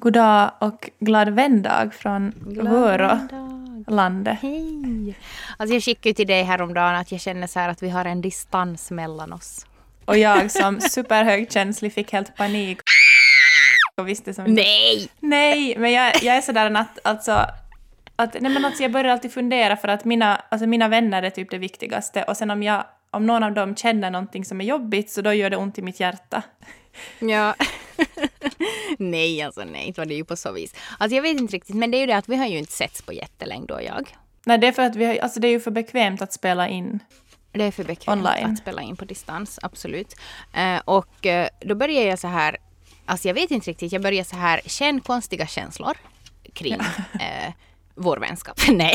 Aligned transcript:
God 0.00 0.12
dag 0.12 0.50
och 0.58 0.90
glad 0.98 1.28
vändag 1.28 1.90
från 1.98 2.32
Vörå-landet. 2.46 4.38
Hej! 4.42 5.14
Alltså 5.56 5.74
jag 5.74 5.82
skickade 5.82 6.14
till 6.14 6.26
dig 6.26 6.42
häromdagen 6.42 6.94
att 6.94 7.12
jag 7.12 7.20
känner 7.20 7.46
så 7.46 7.60
att 7.60 7.82
vi 7.82 7.90
har 7.90 8.04
en 8.04 8.20
distans 8.20 8.90
mellan 8.90 9.32
oss. 9.32 9.66
Och 10.04 10.18
jag 10.18 10.50
som 10.50 10.80
superhögkänslig 10.80 11.92
fick 11.92 12.12
helt 12.12 12.36
panik 12.36 12.80
och 13.96 14.08
visste 14.08 14.34
som 14.34 14.44
Nej! 14.44 15.08
Nej, 15.20 15.76
men 15.78 15.92
jag, 15.92 16.22
jag 16.22 16.36
är 16.36 16.40
sådär 16.40 16.74
att 16.74 16.98
alltså 17.04 17.46
att, 18.16 18.40
nej 18.40 18.52
men 18.52 18.64
alltså 18.64 18.82
jag 18.82 18.92
börjar 18.92 19.12
alltid 19.12 19.32
fundera 19.32 19.76
för 19.76 19.88
att 19.88 20.04
mina, 20.04 20.42
alltså 20.48 20.66
mina 20.66 20.88
vänner 20.88 21.22
är 21.22 21.30
typ 21.30 21.50
det 21.50 21.58
viktigaste 21.58 22.22
och 22.22 22.36
sen 22.36 22.50
om, 22.50 22.62
jag, 22.62 22.84
om 23.10 23.26
någon 23.26 23.42
av 23.42 23.52
dem 23.52 23.76
känner 23.76 24.10
någonting 24.10 24.44
som 24.44 24.60
är 24.60 24.64
jobbigt 24.64 25.10
så 25.10 25.22
då 25.22 25.32
gör 25.32 25.50
det 25.50 25.56
ont 25.56 25.78
i 25.78 25.82
mitt 25.82 26.00
hjärta. 26.00 26.42
Ja. 27.18 27.54
nej, 28.98 29.42
alltså 29.42 29.64
nej, 29.64 29.86
inte 29.86 30.00
var 30.00 30.06
det 30.06 30.14
ju 30.14 30.24
på 30.24 30.36
så 30.36 30.52
vis. 30.52 30.74
Alltså 30.98 31.14
jag 31.16 31.22
vet 31.22 31.40
inte 31.40 31.56
riktigt, 31.56 31.76
men 31.76 31.90
det 31.90 31.96
är 31.96 32.00
ju 32.00 32.06
det 32.06 32.16
att 32.16 32.28
vi 32.28 32.36
har 32.36 32.46
ju 32.46 32.58
inte 32.58 32.72
setts 32.72 33.02
på 33.02 33.12
jättelänge 33.12 33.66
då 33.66 33.82
jag. 33.82 34.16
Nej, 34.44 34.58
det 34.58 34.66
är 34.66 34.72
för 34.72 34.82
att 34.82 34.96
vi 34.96 35.04
har, 35.04 35.16
alltså 35.16 35.40
det 35.40 35.48
är 35.48 35.50
ju 35.50 35.60
för 35.60 35.70
bekvämt 35.70 36.22
att 36.22 36.32
spela 36.32 36.68
in. 36.68 36.98
Det 37.52 37.64
är 37.64 37.70
för 37.70 37.84
bekvämt 37.84 38.18
Online. 38.18 38.52
att 38.52 38.58
spela 38.58 38.82
in 38.82 38.96
på 38.96 39.04
distans, 39.04 39.58
absolut. 39.62 40.14
Uh, 40.56 40.80
och 40.84 41.26
uh, 41.26 41.46
då 41.60 41.74
börjar 41.74 42.02
jag 42.02 42.18
så 42.18 42.28
här, 42.28 42.56
alltså 43.06 43.28
jag 43.28 43.34
vet 43.34 43.50
inte 43.50 43.70
riktigt, 43.70 43.92
jag 43.92 44.02
börjar 44.02 44.24
så 44.24 44.36
här 44.36 44.60
känna 44.66 45.00
konstiga 45.00 45.46
känslor 45.46 45.96
kring 46.52 46.80
uh, 46.80 47.52
vår 48.00 48.16
vänskap. 48.16 48.60
Nej. 48.68 48.94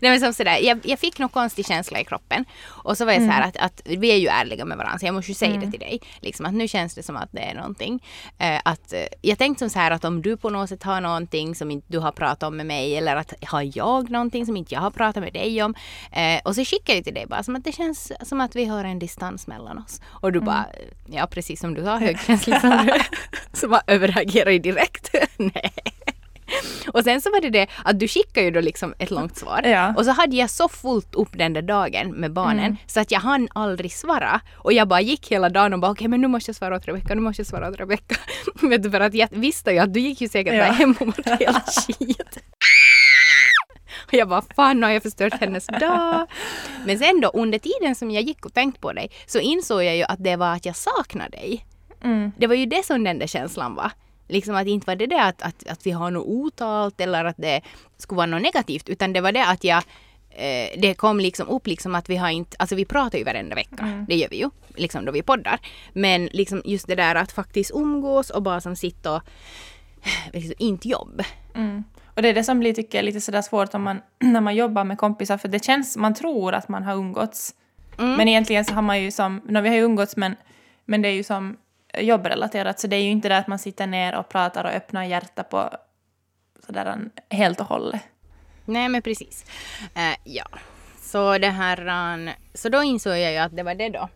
Nej 0.00 0.10
men 0.10 0.20
som 0.20 0.32
sådär, 0.32 0.58
jag, 0.62 0.80
jag 0.82 0.98
fick 0.98 1.18
någon 1.18 1.28
konstig 1.28 1.66
känsla 1.66 2.00
i 2.00 2.04
kroppen. 2.04 2.44
Och 2.64 2.98
så 2.98 3.04
var 3.04 3.12
jag 3.12 3.22
mm. 3.22 3.30
så 3.30 3.34
här 3.34 3.48
att, 3.48 3.56
att 3.56 3.82
vi 3.84 4.12
är 4.12 4.16
ju 4.16 4.26
ärliga 4.26 4.64
med 4.64 4.78
varandra 4.78 4.98
så 4.98 5.06
jag 5.06 5.14
måste 5.14 5.30
ju 5.30 5.34
säga 5.34 5.54
mm. 5.54 5.64
det 5.64 5.70
till 5.70 5.80
dig. 5.80 6.00
Liksom 6.20 6.46
att 6.46 6.54
nu 6.54 6.68
känns 6.68 6.94
det 6.94 7.02
som 7.02 7.16
att 7.16 7.28
det 7.32 7.40
är 7.40 7.54
någonting. 7.54 7.94
Uh, 8.42 8.60
att, 8.64 8.92
uh, 8.92 9.00
jag 9.22 9.38
tänkte 9.38 9.58
som 9.58 9.70
så 9.70 9.78
här 9.78 9.90
att 9.90 10.04
om 10.04 10.22
du 10.22 10.36
på 10.36 10.50
något 10.50 10.68
sätt 10.68 10.82
har 10.82 11.00
någonting 11.00 11.54
som 11.54 11.70
inte 11.70 11.86
du 11.88 11.98
har 11.98 12.12
pratat 12.12 12.42
om 12.42 12.56
med 12.56 12.66
mig 12.66 12.96
eller 12.96 13.16
att 13.16 13.34
har 13.46 13.78
jag 13.78 14.10
någonting 14.10 14.46
som 14.46 14.56
inte 14.56 14.74
jag 14.74 14.80
har 14.80 14.90
pratat 14.90 15.22
med 15.22 15.32
dig 15.32 15.62
om. 15.62 15.74
Uh, 16.16 16.40
och 16.44 16.54
så 16.54 16.64
skickar 16.64 16.94
jag 16.94 17.04
till 17.04 17.14
dig 17.14 17.26
bara 17.26 17.42
som 17.42 17.56
att 17.56 17.64
det 17.64 17.72
känns 17.72 18.12
som 18.22 18.40
att 18.40 18.56
vi 18.56 18.64
har 18.64 18.84
en 18.84 18.98
distans 18.98 19.46
mellan 19.46 19.78
oss. 19.78 20.00
Och 20.06 20.32
du 20.32 20.38
mm. 20.38 20.46
bara, 20.46 20.66
ja 21.06 21.26
precis 21.26 21.60
som 21.60 21.74
du 21.74 21.82
har 21.82 21.98
högkänslig 21.98 22.60
som 22.60 22.90
så 23.52 23.68
bara 23.72 23.82
överreagerar 23.86 24.58
direkt. 24.58 25.14
Nej. 25.36 25.72
Och 26.92 27.04
sen 27.04 27.20
så 27.20 27.30
var 27.30 27.40
det 27.40 27.50
det 27.50 27.66
att 27.84 28.00
du 28.00 28.08
skickade 28.08 28.44
ju 28.44 28.50
då 28.50 28.60
liksom 28.60 28.94
ett 28.98 29.10
långt 29.10 29.36
svar. 29.36 29.62
Ja. 29.64 29.94
Och 29.96 30.04
så 30.04 30.10
hade 30.10 30.36
jag 30.36 30.50
så 30.50 30.68
fullt 30.68 31.14
upp 31.14 31.38
den 31.38 31.52
där 31.52 31.62
dagen 31.62 32.10
med 32.10 32.32
barnen 32.32 32.64
mm. 32.64 32.76
så 32.86 33.00
att 33.00 33.10
jag 33.10 33.20
hann 33.20 33.48
aldrig 33.54 33.92
svara. 33.92 34.40
Och 34.54 34.72
jag 34.72 34.88
bara 34.88 35.00
gick 35.00 35.32
hela 35.32 35.48
dagen 35.48 35.72
och 35.72 35.78
bara 35.78 35.90
okej 35.90 36.00
okay, 36.00 36.08
men 36.08 36.20
nu 36.20 36.28
måste 36.28 36.48
jag 36.48 36.56
svara 36.56 36.76
åt 36.76 36.88
Rebecka, 36.88 37.14
nu 37.14 37.20
måste 37.20 37.40
jag 37.40 37.46
svara 37.46 37.68
åt 37.68 37.80
Rebecka. 37.80 38.16
Vet 38.62 38.82
du 38.82 38.90
för 38.90 39.00
att 39.00 39.14
jag 39.14 39.28
visste 39.30 39.70
ju 39.70 39.78
att 39.78 39.94
du 39.94 40.00
gick 40.00 40.20
ju 40.20 40.28
säkert 40.28 40.54
ja. 40.54 40.64
hem 40.64 40.94
och 41.00 41.06
mådde 41.06 41.36
helt 41.40 41.86
skit. 41.98 42.38
Och 44.06 44.14
jag 44.14 44.28
bara 44.28 44.42
fan 44.56 44.82
har 44.82 44.90
jag 44.90 45.02
förstört 45.02 45.40
hennes 45.40 45.66
dag. 45.66 46.26
Men 46.86 46.98
sen 46.98 47.20
då 47.20 47.28
under 47.28 47.58
tiden 47.58 47.94
som 47.94 48.10
jag 48.10 48.22
gick 48.22 48.46
och 48.46 48.54
tänkte 48.54 48.80
på 48.80 48.92
dig 48.92 49.10
så 49.26 49.38
insåg 49.38 49.84
jag 49.84 49.96
ju 49.96 50.02
att 50.02 50.24
det 50.24 50.36
var 50.36 50.52
att 50.54 50.66
jag 50.66 50.76
saknade 50.76 51.30
dig. 51.30 51.66
Mm. 52.04 52.32
Det 52.38 52.46
var 52.46 52.54
ju 52.54 52.66
det 52.66 52.86
som 52.86 53.04
den 53.04 53.18
där 53.18 53.26
känslan 53.26 53.74
var. 53.74 53.90
Liksom 54.32 54.54
att 54.54 54.66
inte 54.66 54.86
var 54.86 54.96
det 54.96 55.06
det 55.06 55.22
att, 55.22 55.42
att, 55.42 55.68
att 55.68 55.86
vi 55.86 55.90
har 55.90 56.10
något 56.10 56.26
otalt 56.26 57.00
eller 57.00 57.24
att 57.24 57.36
det 57.36 57.60
skulle 57.96 58.16
vara 58.16 58.26
något 58.26 58.42
negativt 58.42 58.88
utan 58.88 59.12
det 59.12 59.20
var 59.20 59.32
det 59.32 59.46
att 59.46 59.64
jag 59.64 59.82
eh, 60.30 60.80
det 60.80 60.94
kom 60.94 61.20
liksom 61.20 61.48
upp 61.48 61.66
liksom 61.66 61.94
att 61.94 62.10
vi 62.10 62.16
har 62.16 62.30
inte, 62.30 62.56
alltså 62.58 62.74
vi 62.74 62.84
pratar 62.84 63.18
ju 63.18 63.24
varenda 63.24 63.54
vecka, 63.54 63.82
mm. 63.82 64.04
det 64.08 64.16
gör 64.16 64.28
vi 64.28 64.36
ju, 64.36 64.50
liksom 64.76 65.04
då 65.04 65.12
vi 65.12 65.22
poddar. 65.22 65.60
Men 65.92 66.26
liksom 66.26 66.62
just 66.64 66.86
det 66.86 66.94
där 66.94 67.14
att 67.14 67.32
faktiskt 67.32 67.70
umgås 67.74 68.30
och 68.30 68.42
bara 68.42 68.60
som 68.60 68.76
sitta 68.76 69.16
och 69.16 69.22
liksom, 70.32 70.54
inte 70.58 70.88
jobb. 70.88 71.22
Mm. 71.54 71.84
Och 72.14 72.22
det 72.22 72.28
är 72.28 72.34
det 72.34 72.44
som 72.44 72.58
blir, 72.58 72.74
tycker 72.74 72.98
jag, 72.98 73.04
lite 73.04 73.20
sådär 73.20 73.42
svårt 73.42 73.74
om 73.74 73.82
man, 73.82 74.00
när 74.20 74.40
man 74.40 74.54
jobbar 74.54 74.84
med 74.84 74.98
kompisar, 74.98 75.38
för 75.38 75.48
det 75.48 75.64
känns, 75.64 75.96
man 75.96 76.14
tror 76.14 76.52
att 76.54 76.68
man 76.68 76.82
har 76.82 76.94
umgåtts. 76.94 77.54
Mm. 77.98 78.14
Men 78.14 78.28
egentligen 78.28 78.64
så 78.64 78.74
har 78.74 78.82
man 78.82 79.02
ju 79.02 79.10
som, 79.10 79.40
no, 79.44 79.60
vi 79.60 79.68
har 79.68 79.76
ju 79.76 79.82
umgåtts 79.82 80.16
men, 80.16 80.36
men 80.84 81.02
det 81.02 81.08
är 81.08 81.12
ju 81.12 81.22
som 81.22 81.56
jobbrelaterat 81.98 82.80
så 82.80 82.86
det 82.86 82.96
är 82.96 83.02
ju 83.02 83.10
inte 83.10 83.28
det 83.28 83.36
att 83.36 83.48
man 83.48 83.58
sitter 83.58 83.86
ner 83.86 84.14
och 84.14 84.28
pratar 84.28 84.64
och 84.64 84.70
öppnar 84.70 85.04
hjärta 85.04 85.42
på 85.42 85.70
sådär 86.66 86.98
helt 87.30 87.60
och 87.60 87.66
hållet. 87.66 88.02
Nej 88.64 88.88
men 88.88 89.02
precis. 89.02 89.44
Uh, 89.96 90.16
ja. 90.24 90.44
Så 91.00 91.38
det 91.38 91.50
här, 91.50 91.78
uh, 92.16 92.32
så 92.54 92.68
då 92.68 92.82
insåg 92.82 93.12
jag 93.12 93.32
ju 93.32 93.38
att 93.38 93.56
det 93.56 93.62
var 93.62 93.74
det 93.74 93.88
då. 93.88 94.08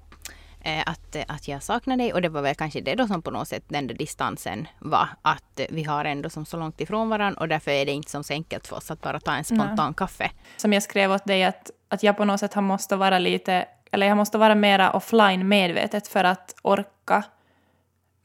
Uh, 0.66 0.82
att, 0.86 1.16
att 1.28 1.48
jag 1.48 1.62
saknar 1.62 1.96
dig 1.96 2.12
och 2.12 2.22
det 2.22 2.28
var 2.28 2.42
väl 2.42 2.54
kanske 2.54 2.80
det 2.80 2.94
då 2.94 3.06
som 3.06 3.22
på 3.22 3.30
något 3.30 3.48
sätt 3.48 3.64
den 3.68 3.86
där 3.86 3.94
distansen 3.94 4.68
var. 4.78 5.08
Att 5.22 5.60
vi 5.70 5.82
har 5.82 6.04
ändå 6.04 6.30
som 6.30 6.46
så 6.46 6.56
långt 6.56 6.80
ifrån 6.80 7.08
varandra 7.08 7.40
och 7.40 7.48
därför 7.48 7.70
är 7.70 7.86
det 7.86 7.92
inte 7.92 8.10
som 8.10 8.24
så 8.24 8.32
enkelt 8.32 8.66
för 8.66 8.76
oss 8.76 8.90
att 8.90 9.00
bara 9.00 9.20
ta 9.20 9.32
en 9.32 9.44
spontan 9.44 9.76
Nej. 9.76 9.94
kaffe. 9.96 10.30
Som 10.56 10.72
jag 10.72 10.82
skrev 10.82 11.12
åt 11.12 11.24
dig 11.24 11.44
att, 11.44 11.70
att 11.88 12.02
jag 12.02 12.16
på 12.16 12.24
något 12.24 12.40
sätt 12.40 12.54
har 12.54 12.62
måste 12.62 12.96
vara 12.96 13.18
lite, 13.18 13.66
eller 13.92 14.06
jag 14.06 14.16
måste 14.16 14.38
vara 14.38 14.54
mera 14.54 14.90
offline 14.90 15.48
medvetet 15.48 16.08
för 16.08 16.24
att 16.24 16.54
orka 16.62 17.24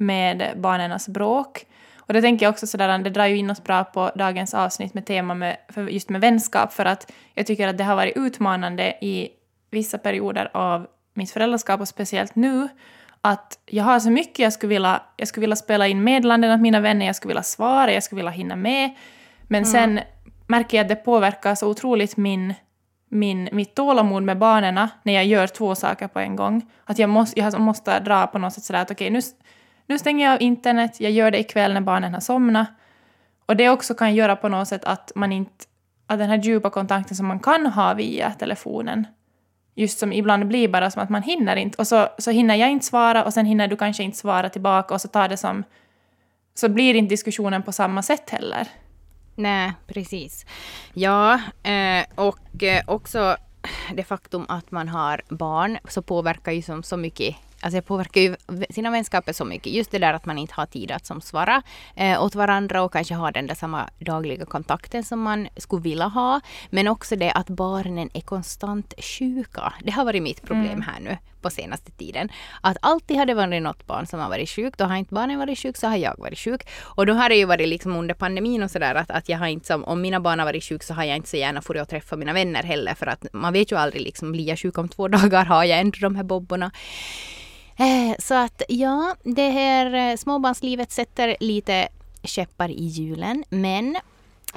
med 0.01 0.53
barnens 0.56 1.07
bråk. 1.07 1.66
Och 1.97 2.13
det 2.13 2.22
tänker 2.22 2.45
jag 2.45 2.51
också 2.51 2.67
sådär, 2.67 2.97
det 2.97 3.09
drar 3.09 3.25
ju 3.25 3.38
in 3.38 3.50
oss 3.50 3.63
bra 3.63 3.84
på 3.84 4.12
dagens 4.16 4.53
avsnitt 4.53 4.94
med 4.94 5.06
tema 5.06 5.34
med, 5.34 5.57
just 5.89 6.09
med 6.09 6.22
vänskap, 6.22 6.73
för 6.73 6.85
att 6.85 7.12
jag 7.34 7.45
tycker 7.47 7.67
att 7.67 7.78
det 7.78 7.84
har 7.84 7.95
varit 7.95 8.17
utmanande 8.17 8.84
i 9.01 9.29
vissa 9.72 9.97
perioder 9.97 10.50
av 10.53 10.88
mitt 11.13 11.31
föräldraskap 11.31 11.81
och 11.81 11.88
speciellt 11.88 12.35
nu, 12.35 12.67
att 13.22 13.59
jag 13.66 13.84
har 13.84 14.00
så 14.00 14.09
mycket 14.09 14.39
jag 14.39 14.53
skulle 14.53 14.69
vilja, 14.69 15.01
jag 15.17 15.28
skulle 15.28 15.41
vilja 15.41 15.56
spela 15.56 15.88
in 15.88 16.03
meddelanden 16.03 16.51
åt 16.51 16.62
mina 16.62 16.79
vänner, 16.79 17.06
jag 17.06 17.16
skulle 17.16 17.29
vilja 17.29 17.44
svara, 17.44 17.94
jag 17.94 18.03
skulle 18.03 18.19
vilja 18.19 18.31
hinna 18.31 18.56
med, 18.56 18.89
men 19.47 19.63
mm. 19.63 19.66
sen 19.66 20.00
märker 20.47 20.78
jag 20.78 20.83
att 20.83 20.89
det 20.89 20.95
påverkar 20.95 21.56
så 21.56 21.68
otroligt 21.68 22.18
min, 22.18 22.53
min, 23.09 23.50
mitt 23.51 23.75
tålamod 23.75 24.23
med 24.23 24.38
barnen 24.38 24.88
när 25.03 25.13
jag 25.13 25.25
gör 25.25 25.47
två 25.47 25.75
saker 25.75 26.07
på 26.07 26.19
en 26.19 26.35
gång. 26.35 26.62
Att 26.85 27.00
jag 27.00 27.09
måste, 27.09 27.39
jag 27.39 27.59
måste 27.59 28.00
dra 28.00 28.28
på 28.28 28.38
något 28.38 28.53
sätt 28.53 28.63
sådär 28.63 28.81
att 28.81 28.91
okej, 28.91 29.06
okay, 29.06 29.13
nu 29.13 29.22
nu 29.91 30.00
stänger 30.00 30.25
jag 30.25 30.34
av 30.34 30.41
internet, 30.41 31.00
jag 31.00 31.12
gör 31.12 31.31
det 31.31 31.40
ikväll 31.40 31.74
när 31.74 31.81
barnen 31.81 32.13
har 32.13 32.22
somnat. 32.22 32.68
Och 33.46 33.56
det 33.56 33.69
också 33.69 33.94
kan 33.94 34.16
göra 34.16 34.35
på 34.35 34.50
något 34.50 34.68
sätt 34.68 34.85
att 34.85 35.12
man 35.16 35.31
inte, 35.31 35.66
att 36.07 36.19
den 36.19 36.29
här 36.29 36.38
djupa 36.38 36.69
kontakten 36.69 37.18
som 37.18 37.28
man 37.28 37.40
kan 37.40 37.66
ha 37.66 37.94
via 37.94 38.31
telefonen, 38.31 39.07
just 39.75 40.00
som 40.00 40.13
ibland 40.13 40.47
blir 40.47 40.68
bara 40.68 40.91
som 40.91 41.01
att 41.01 41.09
man 41.09 41.24
hinner 41.24 41.56
inte, 41.56 41.78
och 41.78 41.88
så, 41.88 42.07
så 42.18 42.31
hinner 42.31 42.56
jag 42.56 42.72
inte 42.72 42.85
svara 42.85 43.24
och 43.24 43.34
sen 43.34 43.46
hinner 43.46 43.68
du 43.68 43.78
kanske 43.78 44.03
inte 44.03 44.18
svara 44.18 44.50
tillbaka 44.50 44.94
och 44.94 45.01
så 45.01 45.07
tar 45.07 45.30
det 45.30 45.38
som, 45.38 45.63
så 46.53 46.69
blir 46.69 46.96
inte 46.96 47.09
diskussionen 47.09 47.63
på 47.63 47.72
samma 47.72 48.01
sätt 48.01 48.30
heller. 48.30 48.68
Nej, 49.35 49.74
precis. 49.88 50.46
Ja, 50.94 51.34
eh, 51.63 52.06
och 52.16 52.63
eh, 52.63 52.84
också 52.88 53.35
det 53.94 54.03
faktum 54.03 54.46
att 54.50 54.72
man 54.72 54.88
har 54.90 55.22
barn 55.30 55.78
så 55.90 56.01
påverkar 56.01 56.51
ju 56.51 56.62
som 56.62 56.84
så 56.84 56.97
mycket 56.97 57.35
Alltså 57.62 57.76
det 57.76 57.82
påverkar 57.82 58.22
ju 58.22 58.36
sina 58.70 58.92
vänskaper 58.92 59.34
så 59.34 59.46
mycket. 59.46 59.74
Just 59.74 59.92
det 59.92 60.00
där 60.00 60.14
att 60.14 60.26
man 60.26 60.38
inte 60.38 60.54
har 60.54 60.66
tid 60.66 60.92
att 60.92 61.06
som 61.06 61.22
svara 61.22 61.62
eh, 61.96 62.24
åt 62.24 62.36
varandra 62.36 62.84
och 62.84 62.94
kanske 62.94 63.14
ha 63.14 63.32
den 63.32 63.48
där 63.48 63.56
samma 63.56 63.90
dagliga 64.00 64.46
kontakten 64.46 65.04
som 65.04 65.22
man 65.22 65.48
skulle 65.58 65.82
vilja 65.82 66.08
ha. 66.08 66.42
Men 66.70 66.88
också 66.88 67.16
det 67.16 67.32
att 67.32 67.50
barnen 67.50 68.10
är 68.14 68.22
konstant 68.22 68.94
sjuka. 68.98 69.74
Det 69.84 69.92
har 69.92 70.06
varit 70.06 70.24
mitt 70.24 70.42
problem 70.42 70.72
mm. 70.72 70.82
här 70.82 71.00
nu 71.00 71.18
på 71.42 71.50
senaste 71.50 71.92
tiden. 71.92 72.30
Att 72.62 72.78
alltid 72.82 73.18
har 73.18 73.26
det 73.26 73.34
varit 73.34 73.64
något 73.64 73.88
barn 73.88 74.08
som 74.08 74.20
har 74.20 74.30
varit 74.30 74.50
sjukt. 74.50 74.78
Då 74.78 74.86
har 74.86 74.96
inte 74.96 75.14
barnen 75.14 75.40
varit 75.40 75.60
sjuka 75.60 75.80
så 75.80 75.88
har 75.88 75.98
jag 75.98 76.16
varit 76.18 76.40
sjuk. 76.40 76.62
Och 76.82 77.06
då 77.06 77.14
har 77.14 77.30
det 77.30 77.36
ju 77.36 77.46
varit 77.46 77.68
liksom 77.68 77.96
under 77.96 78.14
pandemin 78.14 78.64
och 78.64 78.72
sådär 78.72 78.96
att, 78.96 79.12
att 79.12 79.30
jag 79.30 79.38
har 79.38 79.48
inte 79.48 79.68
som, 79.68 79.84
om 79.84 80.02
mina 80.02 80.20
barn 80.20 80.40
har 80.40 80.46
varit 80.46 80.64
sjuka 80.64 80.86
så 80.86 80.94
har 80.94 81.04
jag 81.04 81.16
inte 81.16 81.30
så 81.30 81.38
gärna 81.38 81.62
fått 81.62 81.78
att 81.78 81.90
träffa 81.90 82.16
mina 82.16 82.34
vänner 82.34 82.64
heller 82.64 82.94
för 82.94 83.08
att 83.08 83.26
man 83.34 83.54
vet 83.54 83.72
ju 83.72 83.78
aldrig 83.78 84.02
liksom, 84.02 84.32
blir 84.32 84.48
jag 84.48 84.60
sjuk 84.60 84.78
om 84.78 84.90
två 84.90 85.08
dagar 85.18 85.46
har 85.46 85.64
jag 85.64 85.80
ändå 85.80 85.98
de 86.02 86.16
här 86.16 86.24
bobborna. 86.24 86.72
Eh, 87.81 88.16
så 88.19 88.34
att 88.34 88.62
ja, 88.68 89.16
det 89.24 89.50
här 89.50 90.12
eh, 90.12 90.16
småbarnslivet 90.16 90.92
sätter 90.92 91.36
lite 91.40 91.88
käppar 92.24 92.69
i 92.69 92.84
hjulen. 92.86 93.44
Men 93.50 93.98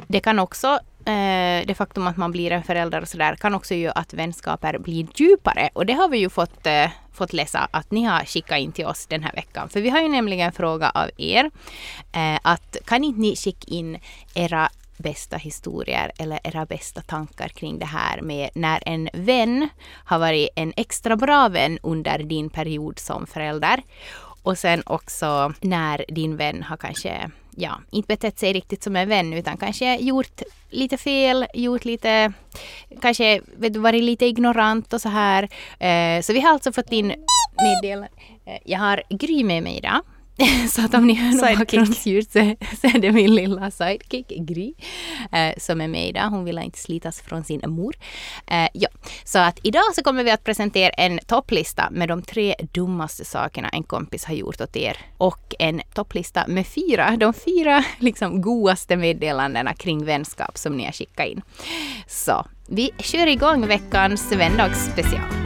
det 0.06 0.20
kan 0.20 0.38
också, 0.38 0.68
eh, 1.04 1.66
det 1.66 1.74
faktum 1.76 2.06
att 2.06 2.16
man 2.16 2.32
blir 2.32 2.50
en 2.50 2.62
förälder 2.62 3.00
och 3.00 3.08
sådär, 3.08 3.36
kan 3.36 3.54
också 3.54 3.74
göra 3.74 3.92
att 3.92 4.14
vänskaper 4.14 4.78
blir 4.78 5.06
djupare. 5.14 5.68
Och 5.72 5.86
det 5.86 5.92
har 5.92 6.08
vi 6.08 6.18
ju 6.18 6.30
fått, 6.30 6.66
eh, 6.66 6.90
fått 7.12 7.32
läsa 7.32 7.68
att 7.70 7.90
ni 7.90 8.04
har 8.04 8.24
skickat 8.24 8.58
in 8.58 8.72
till 8.72 8.86
oss 8.86 9.06
den 9.06 9.22
här 9.22 9.32
veckan. 9.32 9.68
För 9.68 9.80
vi 9.80 9.90
har 9.90 10.00
ju 10.00 10.08
nämligen 10.08 10.46
en 10.46 10.52
fråga 10.52 10.90
av 10.90 11.10
er. 11.16 11.50
att 12.42 12.76
kan 12.84 13.04
inte 13.04 13.20
ni 13.20 13.36
skicka 13.36 13.66
in 13.66 13.98
era 14.34 14.70
bästa 14.96 15.36
historier 15.36 16.12
eller 16.18 16.40
era 16.44 16.66
bästa 16.66 17.00
tankar 17.00 17.48
kring 17.48 17.78
det 17.78 17.86
här 17.86 18.20
med 18.20 18.50
när 18.54 18.82
en 18.86 19.08
vän 19.12 19.68
har 20.04 20.18
varit 20.18 20.48
en 20.56 20.72
extra 20.76 21.16
bra 21.16 21.48
vän 21.48 21.78
under 21.82 22.18
din 22.18 22.50
period 22.50 22.98
som 22.98 23.26
förälder. 23.26 23.82
Och 24.42 24.58
sen 24.58 24.82
också 24.86 25.52
när 25.60 26.04
din 26.08 26.36
vän 26.36 26.62
har 26.62 26.76
kanske 26.76 27.30
ja, 27.56 27.80
inte 27.90 28.06
betett 28.06 28.38
sig 28.38 28.52
riktigt 28.52 28.82
som 28.82 28.96
en 28.96 29.08
vän 29.08 29.32
utan 29.32 29.56
kanske 29.56 29.96
gjort 29.96 30.42
lite 30.70 30.96
fel, 30.96 31.46
gjort 31.54 31.84
lite, 31.84 32.32
kanske 33.00 33.40
vet 33.56 33.72
du, 33.72 33.78
varit 33.78 34.04
lite 34.04 34.26
ignorant 34.26 34.92
och 34.92 35.00
så 35.00 35.08
här. 35.08 35.42
Eh, 35.78 36.22
så 36.22 36.32
vi 36.32 36.40
har 36.40 36.50
alltså 36.50 36.72
fått 36.72 36.92
in 36.92 37.14
meddelanden. 37.62 38.10
Eh, 38.44 38.58
jag 38.64 38.78
har 38.78 39.02
Gry 39.10 39.44
med 39.44 39.62
mig 39.62 39.76
idag 39.76 40.00
så 40.70 40.84
att 40.84 40.94
om 40.94 41.06
ni 41.06 41.14
hör 41.14 41.32
något 41.32 41.58
bakgrundsljud 41.58 42.24
så, 42.24 42.56
så 42.80 42.86
är 42.86 42.98
det 42.98 43.12
min 43.12 43.34
lilla 43.34 43.70
sidekick 43.70 44.28
Gry 44.28 44.74
eh, 45.32 45.54
som 45.58 45.80
är 45.80 45.88
med 45.88 46.08
idag. 46.08 46.30
Hon 46.30 46.44
vill 46.44 46.58
inte 46.58 46.78
slitas 46.78 47.20
från 47.20 47.44
sin 47.44 47.60
mor. 47.66 47.96
Eh, 48.46 48.68
ja. 48.72 48.88
Så 49.24 49.38
att 49.38 49.58
idag 49.62 49.94
så 49.94 50.02
kommer 50.02 50.24
vi 50.24 50.30
att 50.30 50.44
presentera 50.44 50.90
en 50.90 51.18
topplista 51.18 51.88
med 51.90 52.08
de 52.08 52.22
tre 52.22 52.54
dummaste 52.72 53.24
sakerna 53.24 53.68
en 53.68 53.82
kompis 53.82 54.24
har 54.24 54.34
gjort 54.34 54.60
åt 54.60 54.76
er. 54.76 54.96
Och 55.18 55.54
en 55.58 55.80
topplista 55.94 56.44
med 56.48 56.66
fyra, 56.66 57.16
de 57.16 57.34
fyra 57.34 57.84
liksom 57.98 58.42
godaste 58.42 58.96
meddelandena 58.96 59.74
kring 59.74 60.04
vänskap 60.04 60.58
som 60.58 60.76
ni 60.76 60.84
har 60.84 60.92
skickat 60.92 61.26
in. 61.26 61.42
Så 62.06 62.46
vi 62.68 62.90
kör 62.98 63.26
igång 63.26 63.66
veckans 63.66 64.32
vändagsspecial. 64.32 65.43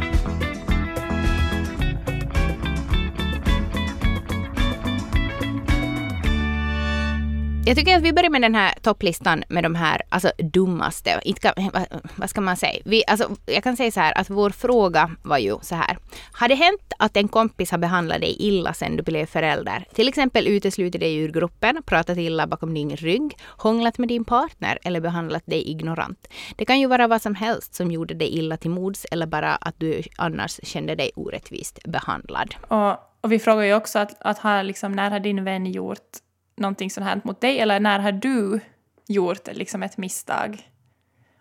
Jag 7.68 7.76
tycker 7.76 7.96
att 7.96 8.02
vi 8.02 8.12
börjar 8.12 8.30
med 8.30 8.42
den 8.42 8.54
här 8.54 8.74
topplistan 8.82 9.44
med 9.48 9.62
de 9.62 9.74
här 9.74 10.02
alltså, 10.08 10.32
dummaste. 10.38 11.20
Inte, 11.22 11.52
vad, 11.72 12.02
vad 12.16 12.30
ska 12.30 12.40
man 12.40 12.56
säga? 12.56 12.82
Vi, 12.84 13.04
alltså, 13.06 13.30
jag 13.46 13.62
kan 13.62 13.76
säga 13.76 13.90
så 13.90 14.00
här 14.00 14.18
att 14.18 14.30
vår 14.30 14.50
fråga 14.50 15.10
var 15.22 15.38
ju 15.38 15.58
så 15.62 15.74
här. 15.74 15.98
Har 16.32 16.48
det 16.48 16.54
hänt 16.54 16.92
att 16.98 17.16
en 17.16 17.28
kompis 17.28 17.70
har 17.70 17.78
behandlat 17.78 18.20
dig 18.20 18.36
illa 18.38 18.72
sen 18.72 18.96
du 18.96 19.02
blev 19.02 19.26
förälder? 19.26 19.84
Till 19.94 20.08
exempel 20.08 20.46
uteslutit 20.46 21.00
dig 21.00 21.16
ur 21.16 21.32
gruppen, 21.32 21.82
pratat 21.86 22.18
illa 22.18 22.46
bakom 22.46 22.74
din 22.74 22.96
rygg, 22.96 23.38
hånglat 23.46 23.98
med 23.98 24.08
din 24.08 24.24
partner 24.24 24.78
eller 24.82 25.00
behandlat 25.00 25.46
dig 25.46 25.70
ignorant. 25.70 26.28
Det 26.56 26.64
kan 26.64 26.80
ju 26.80 26.86
vara 26.86 27.06
vad 27.06 27.22
som 27.22 27.34
helst 27.34 27.74
som 27.74 27.90
gjorde 27.90 28.14
dig 28.14 28.28
illa 28.38 28.56
till 28.56 28.70
mods 28.70 29.06
eller 29.10 29.26
bara 29.26 29.54
att 29.54 29.74
du 29.78 30.02
annars 30.16 30.60
kände 30.62 30.94
dig 30.94 31.10
orättvist 31.16 31.78
behandlad. 31.84 32.54
Och, 32.68 32.90
och 33.20 33.32
vi 33.32 33.38
frågar 33.38 33.62
ju 33.62 33.74
också 33.74 33.98
att, 33.98 34.16
att 34.20 34.38
ha, 34.38 34.62
liksom, 34.62 34.92
när 34.92 35.10
har 35.10 35.20
din 35.20 35.44
vän 35.44 35.66
gjort 35.66 36.27
någonting 36.58 36.90
sånt 36.90 37.06
här 37.06 37.20
mot 37.24 37.40
dig 37.40 37.60
eller 37.60 37.80
när 37.80 37.98
har 37.98 38.12
du 38.12 38.60
gjort 39.06 39.48
liksom, 39.52 39.82
ett 39.82 39.96
misstag? 39.96 40.68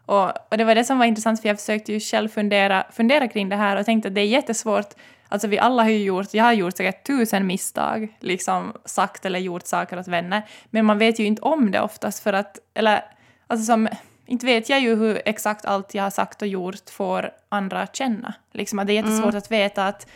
Och, 0.06 0.30
och 0.52 0.58
det 0.58 0.64
var 0.64 0.76
det 0.76 0.84
som 0.84 1.00
var 1.00 1.06
intressant 1.06 1.42
för 1.42 1.48
jag 1.48 1.60
försökte 1.60 1.94
ju 1.94 2.00
själv 2.00 2.30
fundera, 2.30 2.86
fundera 2.92 3.28
kring 3.28 3.50
det 3.50 3.56
här 3.56 3.78
och 3.78 3.86
tänkte 3.86 4.08
att 4.08 4.16
det 4.16 4.22
är 4.22 4.26
jättesvårt. 4.26 4.94
Alltså 5.30 5.48
vi 5.48 5.60
alla 5.60 5.84
har 5.84 5.90
ju 5.90 6.04
gjort, 6.04 6.34
jag 6.34 6.44
har 6.44 6.54
gjort 6.54 6.78
säkert 6.78 7.08
tusen 7.08 7.48
misstag, 7.48 8.18
liksom 8.20 8.74
sagt 8.86 9.26
eller 9.26 9.40
gjort 9.40 9.68
saker 9.68 10.00
åt 10.00 10.08
vänner, 10.08 10.42
men 10.70 10.86
man 10.86 10.98
vet 10.98 11.20
ju 11.20 11.26
inte 11.26 11.42
om 11.42 11.72
det 11.72 11.82
oftast 11.82 12.24
för 12.24 12.34
att, 12.34 12.60
eller 12.74 13.02
alltså 13.48 13.66
som, 13.66 13.88
inte 14.26 14.46
vet 14.46 14.70
jag 14.70 14.80
ju 14.80 14.96
hur 14.96 15.22
exakt 15.26 15.66
allt 15.66 15.94
jag 15.94 16.04
har 16.04 16.10
sagt 16.10 16.42
och 16.42 16.48
gjort 16.48 16.90
får 16.90 17.32
andra 17.50 17.82
att 17.82 17.96
känna. 17.96 18.34
Liksom 18.52 18.80
att 18.80 18.88
det 18.88 18.94
är 18.94 18.96
jättesvårt 18.96 19.34
att 19.34 19.52
veta 19.52 19.88
att, 19.88 20.08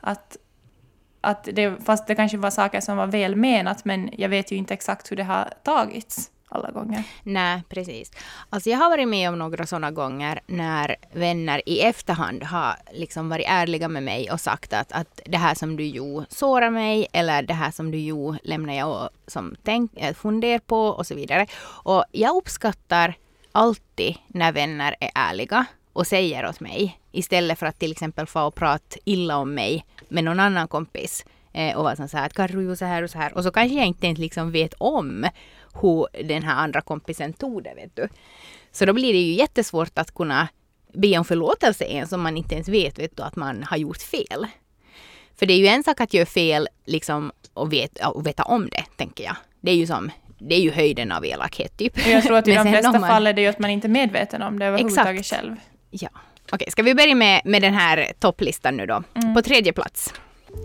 att 0.00 0.36
att 1.20 1.48
det, 1.52 1.84
fast 1.84 2.06
det 2.06 2.14
kanske 2.14 2.38
var 2.38 2.50
saker 2.50 2.80
som 2.80 2.96
var 2.96 3.06
väl 3.06 3.36
menat, 3.36 3.84
men 3.84 4.10
jag 4.18 4.28
vet 4.28 4.52
ju 4.52 4.56
inte 4.56 4.74
exakt 4.74 5.12
hur 5.12 5.16
det 5.16 5.24
har 5.24 5.52
tagits 5.62 6.30
alla 6.48 6.70
gånger. 6.70 7.04
Nej, 7.22 7.62
precis. 7.68 8.12
Alltså 8.50 8.70
jag 8.70 8.78
har 8.78 8.90
varit 8.90 9.08
med 9.08 9.28
om 9.28 9.38
några 9.38 9.66
sådana 9.66 9.90
gånger 9.90 10.40
när 10.46 10.96
vänner 11.12 11.62
i 11.66 11.80
efterhand 11.80 12.42
har 12.42 12.76
liksom 12.92 13.28
varit 13.28 13.46
ärliga 13.48 13.88
med 13.88 14.02
mig 14.02 14.30
och 14.30 14.40
sagt 14.40 14.72
att, 14.72 14.92
att 14.92 15.20
det 15.24 15.38
här 15.38 15.54
som 15.54 15.76
du 15.76 15.84
gjorde 15.86 16.26
sårar 16.28 16.70
mig 16.70 17.06
eller 17.12 17.42
det 17.42 17.54
här 17.54 17.70
som 17.70 17.90
du 17.90 17.98
gjorde 17.98 18.38
lämnar 18.42 18.74
jag 18.74 18.90
och, 18.90 19.08
som 19.26 19.56
tänk, 19.62 19.92
eh, 19.96 20.14
funderar 20.14 20.58
på 20.58 20.86
och 20.86 21.06
så 21.06 21.14
vidare. 21.14 21.46
Och 21.64 22.04
jag 22.12 22.36
uppskattar 22.36 23.14
alltid 23.52 24.16
när 24.26 24.52
vänner 24.52 24.96
är 25.00 25.10
ärliga 25.14 25.66
och 25.92 26.06
säger 26.06 26.46
åt 26.46 26.60
mig 26.60 27.00
istället 27.12 27.58
för 27.58 27.66
att 27.66 27.78
till 27.78 27.92
exempel 27.92 28.26
få 28.26 28.42
och 28.42 28.54
prata 28.54 28.96
illa 29.04 29.36
om 29.36 29.54
mig 29.54 29.84
med 30.08 30.24
någon 30.24 30.40
annan 30.40 30.68
kompis 30.68 31.24
eh, 31.52 31.76
och 31.76 31.84
vara 31.84 32.08
så 32.08 32.16
här 32.16 32.26
att 32.26 32.34
Karro 32.34 32.62
gjorde 32.62 32.76
så 32.76 32.84
här 32.84 33.02
och 33.02 33.10
så 33.10 33.18
här 33.18 33.34
och 33.34 33.44
så 33.44 33.50
kanske 33.50 33.76
jag 33.76 33.86
inte 33.86 34.06
ens 34.06 34.18
liksom 34.18 34.52
vet 34.52 34.74
om 34.78 35.26
hur 35.80 36.24
den 36.24 36.42
här 36.42 36.54
andra 36.54 36.80
kompisen 36.80 37.32
tog 37.32 37.62
det, 37.62 37.74
vet 37.74 37.96
du. 37.96 38.08
Så 38.72 38.86
då 38.86 38.92
blir 38.92 39.12
det 39.12 39.18
ju 39.18 39.32
jättesvårt 39.34 39.98
att 39.98 40.14
kunna 40.14 40.48
be 40.92 41.18
om 41.18 41.24
förlåtelse 41.24 41.84
ens 41.84 42.12
om 42.12 42.20
man 42.20 42.36
inte 42.36 42.54
ens 42.54 42.68
vet, 42.68 42.98
vet 42.98 43.16
du, 43.16 43.22
att 43.22 43.36
man 43.36 43.62
har 43.62 43.76
gjort 43.76 44.02
fel. 44.02 44.46
För 45.36 45.46
det 45.46 45.54
är 45.54 45.58
ju 45.58 45.66
en 45.66 45.84
sak 45.84 46.00
att 46.00 46.14
göra 46.14 46.26
fel 46.26 46.68
liksom, 46.84 47.32
och, 47.54 47.72
vet, 47.72 48.06
och 48.06 48.26
veta 48.26 48.42
om 48.42 48.68
det, 48.68 48.84
tänker 48.96 49.24
jag. 49.24 49.36
Det 49.60 49.70
är 49.70 49.74
ju 49.74 49.86
som 49.86 50.10
det 50.38 50.54
är 50.54 50.60
ju 50.60 50.70
höjden 50.70 51.12
av 51.12 51.24
elakhet 51.24 51.76
typ. 51.76 51.96
Och 51.96 52.12
jag 52.12 52.22
tror 52.22 52.36
att 52.36 52.48
i 52.48 52.54
de 52.54 52.68
flesta 52.68 52.92
man- 52.92 53.10
fall 53.10 53.26
är 53.26 53.32
det 53.32 53.42
ju 53.42 53.48
att 53.48 53.58
man 53.58 53.70
inte 53.70 53.86
är 53.86 53.90
medveten 53.90 54.42
om 54.42 54.58
det 54.58 54.66
överhuvudtaget 54.66 55.20
Exakt. 55.20 55.42
själv. 55.42 55.56
Ja. 55.90 56.08
Okej, 56.52 56.70
ska 56.70 56.82
vi 56.82 56.94
börja 56.94 57.14
med, 57.14 57.42
med 57.44 57.62
den 57.62 57.74
här 57.74 58.12
topplistan 58.18 58.76
nu 58.76 58.86
då? 58.86 59.02
På 59.34 59.42
tredje 59.42 59.72
plats. 59.72 60.14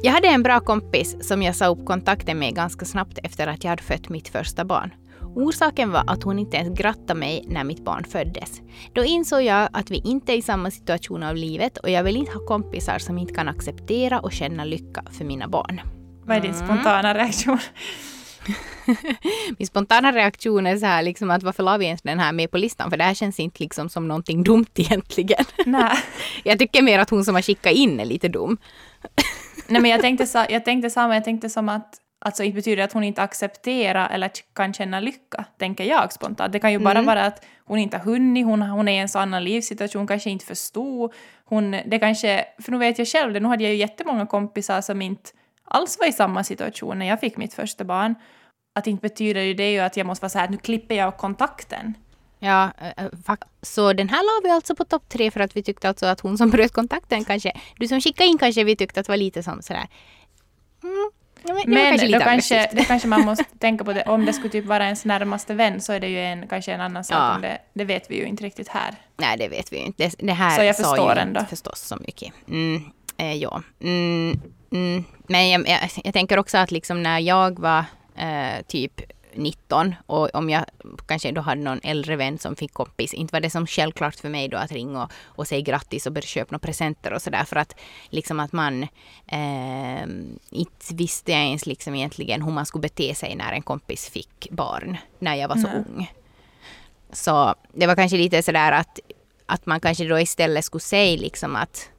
Jag 0.04 0.12
hade 0.12 0.28
en 0.28 0.44
bra 0.44 0.60
kompis 0.60 1.28
som 1.28 1.42
jag 1.44 1.56
sa 1.56 1.66
upp 1.68 1.86
kontakten 1.86 2.40
med 2.40 2.56
ganska 2.56 2.86
snabbt 2.86 3.18
efter 3.24 3.48
att 3.48 3.64
jag 3.64 3.70
hade 3.70 3.84
fött 3.84 4.10
mitt 4.10 4.28
första 4.28 4.66
barn. 4.66 4.94
Orsaken 5.36 5.92
var 5.92 6.04
att 6.08 6.24
hon 6.24 6.40
inte 6.40 6.58
ens 6.58 6.78
grattade 6.80 7.20
mig 7.20 7.44
när 7.48 7.64
mitt 7.64 7.86
barn 7.86 8.04
föddes. 8.04 8.62
Då 8.94 9.04
insåg 9.04 9.42
jag 9.44 9.70
att 9.74 9.92
vi 9.92 10.02
inte 10.06 10.34
är 10.34 10.38
i 10.38 10.42
samma 10.42 10.72
situation 10.72 11.24
av 11.24 11.36
livet 11.36 11.78
och 11.78 11.90
jag 11.90 12.04
vill 12.04 12.18
inte 12.18 12.32
ha 12.32 12.46
kompisar 12.46 13.00
som 13.00 13.18
inte 13.18 13.34
kan 13.34 13.48
acceptera 13.48 14.20
och 14.20 14.32
känna 14.32 14.66
lycka 14.66 15.04
för 15.18 15.26
mina 15.26 15.48
barn. 15.48 15.82
Vad 16.26 16.38
är 16.38 16.42
din 16.42 16.52
Mm. 16.54 16.66
spontana 16.68 17.14
reaktion? 17.14 17.60
Min 19.58 19.68
spontana 19.68 20.12
reaktion 20.12 20.68
är 20.68 20.78
så 20.78 20.86
här 20.86 21.04
liksom 21.04 21.32
att 21.32 21.44
varför 21.44 21.64
la 21.64 21.78
vi 21.78 21.86
ens 21.86 22.02
den 22.02 22.20
här 22.20 22.32
med 22.32 22.52
på 22.52 22.58
listan? 22.58 22.90
För 22.90 22.98
det 22.98 23.04
här 23.04 23.14
känns 23.14 23.40
inte 23.40 23.64
liksom 23.64 23.90
som 23.90 24.08
någonting 24.08 24.44
dumt 24.44 24.66
egentligen. 24.76 25.46
Nej. 25.66 25.98
Jag 26.44 26.60
tycker 26.60 26.82
mer 26.82 27.00
att 27.00 27.10
hon 27.10 27.26
som 27.26 27.36
har 27.36 27.42
skickat 27.42 27.74
in 27.74 28.00
är 28.00 28.06
lite 28.06 28.28
dum. 28.28 28.58
Nej, 29.68 29.82
men 29.82 29.92
jag 29.92 30.02
tänkte, 30.02 30.26
så, 30.26 30.46
jag 30.50 30.66
tänkte 30.66 30.90
samma, 30.90 31.16
jag 31.16 31.24
tänkte 31.24 31.50
som 31.50 31.70
att 31.70 32.00
Alltså 32.26 32.44
inte 32.44 32.56
betyder 32.56 32.84
att 32.84 32.94
hon 32.94 33.04
inte 33.04 33.22
accepterar 33.22 34.10
eller 34.10 34.32
kan 34.56 34.74
känna 34.74 35.00
lycka, 35.00 35.46
tänker 35.60 35.84
jag 35.84 36.14
spontant. 36.14 36.54
Det 36.54 36.60
kan 36.60 36.72
ju 36.72 36.80
bara 36.80 37.02
vara 37.02 37.26
att 37.26 37.46
hon 37.66 37.80
inte 37.80 37.98
har 37.98 38.04
hunnit, 38.04 38.46
hon, 38.46 38.62
hon 38.62 38.88
är 38.88 38.94
i 38.94 38.98
en 38.98 39.10
så 39.10 39.20
annan 39.20 39.44
livssituation, 39.44 40.08
kanske 40.08 40.30
inte 40.30 40.46
förstod. 40.46 41.14
Hon, 41.46 41.72
det 41.72 42.00
kanske, 42.00 42.46
för 42.62 42.72
nu 42.72 42.78
vet 42.78 42.98
jag 42.98 43.08
själv 43.08 43.34
det, 43.34 43.40
nu 43.40 43.48
hade 43.48 43.64
jag 43.64 43.72
ju 43.74 43.78
jättemånga 43.78 44.26
kompisar 44.26 44.82
som 44.82 45.02
inte 45.02 45.30
alls 45.68 45.98
var 46.00 46.08
i 46.08 46.12
samma 46.14 46.44
situation 46.44 47.00
när 47.00 47.06
jag 47.06 47.20
fick 47.20 47.38
mitt 47.38 47.54
första 47.54 47.84
barn. 47.84 48.16
Att 48.76 48.88
inte 48.88 49.02
betyder 49.02 49.42
ju 49.42 49.54
det 49.54 49.72
ju 49.72 49.80
att 49.80 49.98
jag 49.98 50.08
måste 50.08 50.24
vara 50.24 50.30
så 50.30 50.40
här, 50.40 50.48
nu 50.50 50.58
klipper 50.58 50.96
jag 50.96 51.18
kontakten. 51.18 51.94
Ja, 52.40 52.72
äh, 52.98 53.04
fak- 53.26 53.48
så 53.62 53.94
den 53.94 54.10
här 54.10 54.18
la 54.24 54.48
vi 54.50 54.52
alltså 54.56 54.76
på 54.76 54.86
topp 54.86 55.10
tre 55.10 55.32
för 55.32 55.40
att 55.40 55.56
vi 55.56 55.64
tyckte 55.64 55.88
alltså 55.90 56.06
att 56.06 56.20
hon 56.20 56.38
som 56.38 56.50
bröt 56.50 56.72
kontakten 56.74 57.26
kanske, 57.26 57.52
du 57.78 57.88
som 57.88 58.02
skickade 58.02 58.30
in 58.30 58.38
kanske 58.38 58.64
vi 58.64 58.76
tyckte 58.76 59.00
att 59.00 59.08
var 59.08 59.18
lite 59.18 59.44
som 59.44 59.62
sådär, 59.62 59.88
mm, 60.84 61.12
ja, 61.44 61.54
men, 61.54 61.64
det 61.64 61.68
Men 61.68 61.90
kanske 61.98 62.18
då 62.18 62.20
kanske, 62.20 62.70
då 62.74 62.84
kanske 62.84 63.08
man 63.08 63.22
måste 63.26 63.44
tänka 63.60 63.84
på 63.84 63.94
det, 63.94 64.04
om 64.04 64.26
det 64.26 64.34
skulle 64.34 64.50
typ 64.50 64.66
vara 64.66 64.84
ens 64.86 65.06
närmaste 65.06 65.54
vän 65.54 65.82
så 65.82 65.94
är 65.94 66.00
det 66.00 66.08
ju 66.08 66.20
en, 66.20 66.48
kanske 66.48 66.74
en 66.74 66.82
annan 66.82 67.04
sak. 67.04 67.18
Ja. 67.18 67.40
Det, 67.42 67.60
det 67.74 67.86
vet 67.86 68.12
vi 68.12 68.16
ju 68.18 68.26
inte 68.26 68.44
riktigt 68.44 68.68
här. 68.68 68.96
Nej, 69.18 69.38
det 69.38 69.48
vet 69.48 69.74
vi 69.74 69.78
ju 69.78 69.86
inte. 69.86 70.04
Det, 70.04 70.16
det 70.28 70.34
här 70.34 70.58
Så 70.58 70.64
jag 70.64 70.76
sa 70.76 70.84
förstår 70.84 71.14
ju 71.14 71.20
ändå. 71.20 71.40
inte 71.40 71.50
förstås 71.50 71.80
så 71.80 71.98
mycket. 72.08 72.34
Mm, 72.48 72.82
eh, 73.18 73.34
ja. 73.36 73.62
Mm, 73.82 74.42
mm. 74.74 75.04
Men 75.28 75.50
jag, 75.50 75.70
jag, 75.70 75.90
jag 76.04 76.14
tänker 76.14 76.40
också 76.40 76.58
att 76.58 76.72
liksom 76.72 77.04
när 77.04 77.20
jag 77.20 77.60
var 77.60 77.86
eh, 78.16 78.62
typ 78.68 79.02
19 79.36 79.96
och 80.06 80.36
om 80.36 80.50
jag 80.50 80.66
kanske 81.08 81.32
då 81.32 81.42
hade 81.42 81.62
någon 81.62 81.80
äldre 81.84 82.16
vän 82.16 82.38
som 82.38 82.56
fick 82.56 82.74
kompis, 82.74 83.14
inte 83.14 83.34
var 83.34 83.40
det 83.40 83.50
som 83.50 83.68
självklart 83.68 84.16
för 84.16 84.30
mig 84.30 84.48
då 84.48 84.58
att 84.58 84.72
ringa 84.72 85.04
och, 85.04 85.12
och 85.26 85.48
säga 85.48 85.62
grattis 85.62 86.06
och 86.06 86.14
börja 86.14 86.26
köpa 86.26 86.52
några 86.52 86.60
presenter 86.60 87.14
och 87.14 87.22
sådär 87.22 87.44
för 87.44 87.56
att 87.56 87.76
liksom 88.10 88.40
att 88.40 88.52
man 88.52 88.84
eh, 89.28 90.04
inte 90.50 90.94
visste 90.94 91.32
jag 91.32 91.42
ens 91.42 91.66
liksom 91.66 91.96
egentligen 91.96 92.42
hur 92.42 92.52
man 92.52 92.66
skulle 92.66 92.82
bete 92.82 93.16
sig 93.16 93.36
när 93.36 93.54
en 93.54 93.62
kompis 93.62 94.10
fick 94.10 94.48
barn 94.52 94.98
när 95.20 95.36
jag 95.36 95.48
var 95.48 95.56
så 95.56 95.68
Nej. 95.68 95.84
ung. 95.88 96.12
Så 97.12 97.56
det 97.74 97.88
var 97.88 97.96
kanske 97.96 98.18
lite 98.18 98.44
sådär 98.44 98.72
att, 98.72 99.00
att 99.46 99.66
man 99.66 99.80
kanske 99.80 100.06
då 100.06 100.20
istället 100.20 100.66
skulle 100.66 100.82
säga 100.82 101.22
liksom 101.22 101.56
att 101.56 101.90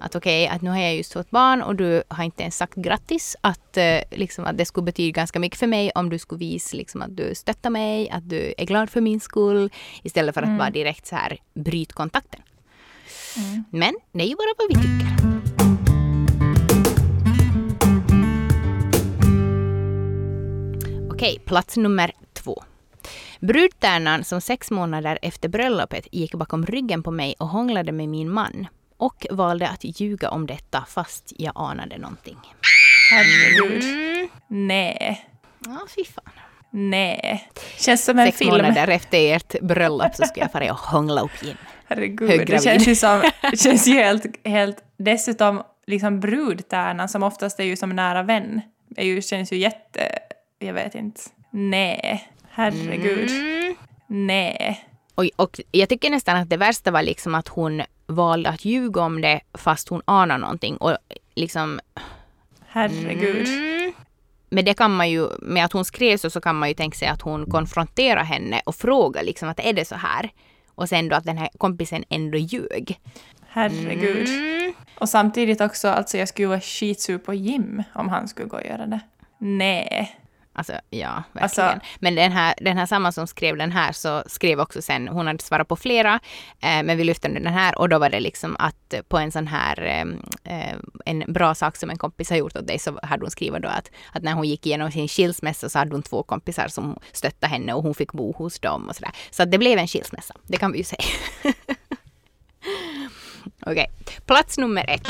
att 0.00 0.14
okej, 0.14 0.48
att 0.48 0.62
nu 0.62 0.70
har 0.70 0.78
jag 0.78 0.96
just 0.96 1.12
fått 1.12 1.30
barn 1.30 1.62
och 1.62 1.76
du 1.76 2.02
har 2.08 2.24
inte 2.24 2.42
ens 2.42 2.56
sagt 2.56 2.74
grattis. 2.74 3.36
Att, 3.40 3.76
eh, 3.76 4.00
liksom, 4.10 4.44
att 4.44 4.58
det 4.58 4.64
skulle 4.64 4.84
betyda 4.84 5.16
ganska 5.16 5.38
mycket 5.38 5.58
för 5.58 5.66
mig 5.66 5.90
om 5.94 6.10
du 6.10 6.18
skulle 6.18 6.38
visa 6.38 6.76
liksom, 6.76 7.02
att 7.02 7.16
du 7.16 7.34
stöttar 7.34 7.70
mig, 7.70 8.10
att 8.10 8.28
du 8.28 8.54
är 8.58 8.64
glad 8.64 8.90
för 8.90 9.00
min 9.00 9.20
skull. 9.20 9.70
Istället 10.02 10.34
för 10.34 10.42
att 10.42 10.58
bara 10.58 10.70
direkt 10.70 11.06
så 11.06 11.16
här 11.16 11.38
bryta 11.54 11.94
kontakten. 11.94 12.40
Men 13.70 13.94
det 14.12 14.24
är 14.24 14.28
ju 14.28 14.34
bara 14.34 14.54
vad 14.58 14.68
vi 14.68 14.74
tycker. 14.74 15.10
Okej, 21.12 21.38
plats 21.44 21.76
nummer 21.76 22.12
två. 22.32 22.62
Brudtärnan 23.40 24.24
som 24.24 24.40
sex 24.40 24.70
månader 24.70 25.18
efter 25.22 25.48
bröllopet 25.48 26.06
gick 26.12 26.34
bakom 26.34 26.66
ryggen 26.66 27.02
på 27.02 27.10
mig 27.10 27.34
och 27.38 27.48
hånglade 27.48 27.92
med 27.92 28.08
min 28.08 28.30
man 28.30 28.66
och 29.00 29.26
valde 29.30 29.68
att 29.68 30.00
ljuga 30.00 30.30
om 30.30 30.46
detta 30.46 30.84
fast 30.88 31.32
jag 31.36 31.52
anade 31.54 31.98
någonting. 31.98 32.38
Herregud. 33.12 33.82
Mm. 33.84 34.28
Nej. 34.48 35.26
Ja, 35.66 35.80
fy 35.96 36.04
fan. 36.04 36.32
Nej. 36.70 37.48
Känns 37.78 38.04
som 38.04 38.18
en 38.18 38.26
Sex 38.26 38.38
film. 38.38 38.50
månader 38.50 38.88
efter 38.88 39.36
ert 39.36 39.60
bröllop 39.60 40.14
så 40.14 40.26
ska 40.26 40.40
jag 40.40 40.52
fara 40.52 40.72
och 40.72 40.78
hångla 40.78 41.20
upp 41.20 41.42
igen. 41.42 41.56
Herregud. 41.86 42.46
Det 42.46 42.62
känns 42.62 42.88
ju 42.88 42.94
som, 42.94 43.22
känns 43.58 43.86
ju 43.86 43.92
helt, 43.92 44.46
helt... 44.46 44.76
Dessutom 44.96 45.62
liksom 45.86 46.20
brudtärnan 46.20 47.08
som 47.08 47.22
oftast 47.22 47.60
är 47.60 47.64
ju 47.64 47.76
som 47.76 47.90
nära 47.90 48.22
vän. 48.22 48.60
är 48.96 49.04
ju, 49.04 49.22
känns 49.22 49.52
ju 49.52 49.56
jätte... 49.56 50.18
Jag 50.58 50.74
vet 50.74 50.94
inte. 50.94 51.20
Nej. 51.50 52.28
Herregud. 52.50 53.30
Mm. 53.30 53.74
Nej. 54.06 54.84
Och, 55.14 55.24
och 55.36 55.60
jag 55.70 55.88
tycker 55.88 56.10
nästan 56.10 56.36
att 56.36 56.50
det 56.50 56.56
värsta 56.56 56.90
var 56.90 57.02
liksom 57.02 57.34
att 57.34 57.48
hon 57.48 57.82
valde 58.10 58.48
att 58.48 58.64
ljuga 58.64 59.00
om 59.00 59.20
det 59.20 59.40
fast 59.54 59.88
hon 59.88 60.02
anar 60.04 60.38
någonting. 60.38 60.76
Och 60.76 60.96
liksom... 61.34 61.80
Herregud. 62.66 63.48
Mm. 63.48 63.92
Men 64.50 64.64
det 64.64 64.74
kan 64.74 64.96
man 64.96 65.10
ju, 65.10 65.28
med 65.38 65.64
att 65.64 65.72
hon 65.72 65.84
skrev 65.84 66.16
så, 66.16 66.30
så 66.30 66.40
kan 66.40 66.56
man 66.56 66.68
ju 66.68 66.74
tänka 66.74 66.98
sig 66.98 67.08
att 67.08 67.22
hon 67.22 67.50
konfronterar 67.50 68.24
henne 68.24 68.60
och 68.66 68.74
frågar 68.74 69.22
liksom 69.22 69.48
att 69.48 69.60
är 69.60 69.72
det 69.72 69.84
så 69.84 69.94
här? 69.94 70.30
Och 70.74 70.88
sen 70.88 71.08
då 71.08 71.16
att 71.16 71.24
den 71.24 71.38
här 71.38 71.48
kompisen 71.58 72.04
ändå 72.08 72.38
ljög. 72.38 73.00
Herregud. 73.48 74.28
Mm. 74.28 74.72
Och 74.98 75.08
samtidigt 75.08 75.60
också, 75.60 75.88
alltså 75.88 76.18
jag 76.18 76.28
skulle 76.28 76.48
vara 76.48 76.60
skitsur 76.60 77.18
på 77.18 77.34
Jim 77.34 77.82
om 77.94 78.08
han 78.08 78.28
skulle 78.28 78.48
gå 78.48 78.56
och 78.56 78.66
göra 78.66 78.86
det. 78.86 79.00
Nej. 79.38 80.19
Alltså 80.52 80.72
ja, 80.90 81.22
verkligen. 81.32 81.42
Alltså- 81.42 81.86
men 81.98 82.14
den 82.14 82.32
här, 82.32 82.54
den 82.60 82.78
här 82.78 82.86
samma 82.86 83.12
som 83.12 83.26
skrev 83.26 83.56
den 83.56 83.72
här 83.72 83.92
så 83.92 84.22
skrev 84.26 84.60
också 84.60 84.82
sen, 84.82 85.08
hon 85.08 85.26
hade 85.26 85.42
svarat 85.42 85.68
på 85.68 85.76
flera, 85.76 86.14
eh, 86.60 86.82
men 86.82 86.96
vi 86.96 87.04
lyfte 87.04 87.28
den 87.28 87.46
här 87.46 87.78
och 87.78 87.88
då 87.88 87.98
var 87.98 88.10
det 88.10 88.20
liksom 88.20 88.56
att 88.58 88.94
på 89.08 89.18
en 89.18 89.32
sån 89.32 89.46
här, 89.46 90.04
eh, 90.44 90.74
en 91.04 91.24
bra 91.32 91.54
sak 91.54 91.76
som 91.76 91.90
en 91.90 91.98
kompis 91.98 92.30
har 92.30 92.36
gjort 92.36 92.56
åt 92.56 92.66
dig 92.66 92.78
så 92.78 92.98
hade 93.02 93.24
hon 93.24 93.30
skrivit 93.30 93.62
då 93.62 93.68
att, 93.68 93.90
att 94.12 94.22
när 94.22 94.32
hon 94.32 94.48
gick 94.48 94.66
igenom 94.66 94.90
sin 94.92 95.08
skilsmässa 95.08 95.68
så 95.68 95.78
hade 95.78 95.94
hon 95.94 96.02
två 96.02 96.22
kompisar 96.22 96.68
som 96.68 96.98
stöttade 97.12 97.52
henne 97.52 97.72
och 97.74 97.82
hon 97.82 97.94
fick 97.94 98.12
bo 98.12 98.32
hos 98.32 98.58
dem 98.58 98.88
och 98.88 98.96
sådär. 98.96 99.12
Så 99.30 99.44
det 99.44 99.58
blev 99.58 99.78
en 99.78 99.88
skilsmässa, 99.88 100.34
det 100.46 100.56
kan 100.56 100.72
vi 100.72 100.78
ju 100.78 100.84
säga. 100.84 101.04
Okej, 103.66 103.90
plats 104.26 104.58
nummer 104.58 104.90
ett. 104.90 105.08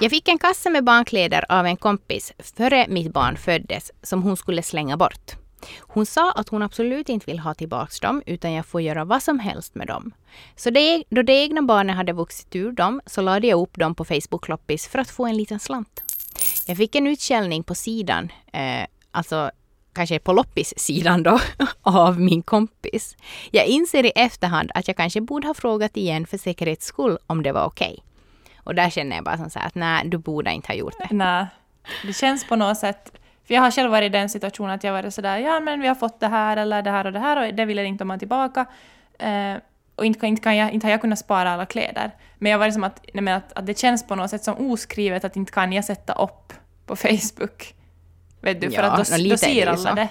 Jag 0.00 0.10
fick 0.10 0.28
en 0.28 0.38
kasse 0.38 0.70
med 0.70 0.84
barnkläder 0.84 1.44
av 1.48 1.66
en 1.66 1.76
kompis 1.76 2.32
före 2.38 2.86
mitt 2.88 3.12
barn 3.12 3.36
föddes 3.36 3.90
som 4.02 4.22
hon 4.22 4.36
skulle 4.36 4.62
slänga 4.62 4.96
bort. 4.96 5.32
Hon 5.78 6.06
sa 6.06 6.32
att 6.32 6.48
hon 6.48 6.62
absolut 6.62 7.08
inte 7.08 7.26
vill 7.26 7.38
ha 7.38 7.54
tillbaka 7.54 8.06
dem 8.06 8.22
utan 8.26 8.52
jag 8.52 8.66
får 8.66 8.80
göra 8.80 9.04
vad 9.04 9.22
som 9.22 9.38
helst 9.38 9.74
med 9.74 9.86
dem. 9.86 10.12
Så 10.56 10.70
det, 10.70 11.04
då 11.10 11.22
det 11.22 11.32
egna 11.32 11.62
barnet 11.62 11.96
hade 11.96 12.12
vuxit 12.12 12.56
ur 12.56 12.72
dem 12.72 13.00
så 13.06 13.20
lade 13.20 13.46
jag 13.46 13.60
upp 13.60 13.78
dem 13.78 13.94
på 13.94 14.04
Facebook-loppis 14.04 14.88
för 14.88 14.98
att 14.98 15.10
få 15.10 15.26
en 15.26 15.36
liten 15.36 15.60
slant. 15.60 16.02
Jag 16.66 16.76
fick 16.76 16.94
en 16.94 17.06
utskällning 17.06 17.62
på 17.62 17.74
sidan, 17.74 18.32
eh, 18.52 18.86
alltså 19.10 19.50
kanske 19.92 20.18
på 20.18 20.32
loppis-sidan 20.32 21.22
då, 21.22 21.40
av 21.82 22.20
min 22.20 22.42
kompis. 22.42 23.16
Jag 23.50 23.66
inser 23.66 24.06
i 24.06 24.12
efterhand 24.14 24.70
att 24.74 24.88
jag 24.88 24.96
kanske 24.96 25.20
borde 25.20 25.46
ha 25.46 25.54
frågat 25.54 25.96
igen 25.96 26.26
för 26.26 26.38
säkerhets 26.38 26.86
skull 26.86 27.18
om 27.26 27.42
det 27.42 27.52
var 27.52 27.64
okej. 27.64 28.02
Och 28.68 28.74
där 28.74 28.90
känner 28.90 29.16
jag 29.16 29.24
bara 29.24 29.36
som 29.36 29.50
så 29.50 29.58
här 29.58 29.66
att 29.66 29.74
nej, 29.74 30.02
du 30.08 30.18
borde 30.18 30.52
inte 30.52 30.68
ha 30.68 30.74
gjort 30.74 30.94
det. 30.98 31.08
Nej. 31.10 31.46
Det 32.06 32.12
känns 32.12 32.48
på 32.48 32.56
något 32.56 32.78
sätt... 32.78 33.12
För 33.46 33.54
jag 33.54 33.62
har 33.62 33.70
själv 33.70 33.90
varit 33.90 34.06
i 34.06 34.08
den 34.08 34.28
situationen 34.28 34.70
att 34.70 34.84
jag 34.84 34.92
varit 34.92 35.14
sådär, 35.14 35.38
ja 35.38 35.60
men 35.60 35.80
vi 35.80 35.88
har 35.88 35.94
fått 35.94 36.20
det 36.20 36.26
här 36.26 36.56
eller 36.56 36.82
det 36.82 36.90
här 36.90 37.04
och 37.06 37.12
det 37.12 37.18
här 37.18 37.48
och 37.48 37.54
det 37.54 37.64
vill 37.64 37.76
jag 37.76 37.86
inte 37.86 38.04
ha 38.04 38.18
tillbaka. 38.18 38.66
Eh, 39.18 39.54
och 39.94 40.04
inte, 40.04 40.26
inte, 40.26 40.42
kan 40.42 40.56
jag, 40.56 40.72
inte 40.72 40.86
har 40.86 40.90
jag 40.90 41.00
kunnat 41.00 41.18
spara 41.18 41.50
alla 41.50 41.66
kläder. 41.66 42.10
Men 42.38 42.52
jag 42.52 42.58
var 42.58 42.70
som 42.70 42.84
att, 42.84 43.00
nej, 43.14 43.22
men 43.22 43.36
att, 43.36 43.52
att 43.52 43.66
det 43.66 43.78
känns 43.78 44.06
på 44.06 44.14
något 44.14 44.30
sätt 44.30 44.44
som 44.44 44.70
oskrivet 44.72 45.24
att 45.24 45.36
inte 45.36 45.52
kan 45.52 45.72
jag 45.72 45.84
sätta 45.84 46.12
upp 46.12 46.52
på 46.86 46.96
Facebook. 46.96 47.74
Vet 48.40 48.60
du, 48.60 48.70
för 48.70 48.82
Ja, 48.82 48.90
att 48.90 49.10
då, 49.10 49.28
då 49.30 49.36
ser 49.36 49.66
alla 49.66 49.76
så. 49.76 49.94
det. 49.94 50.08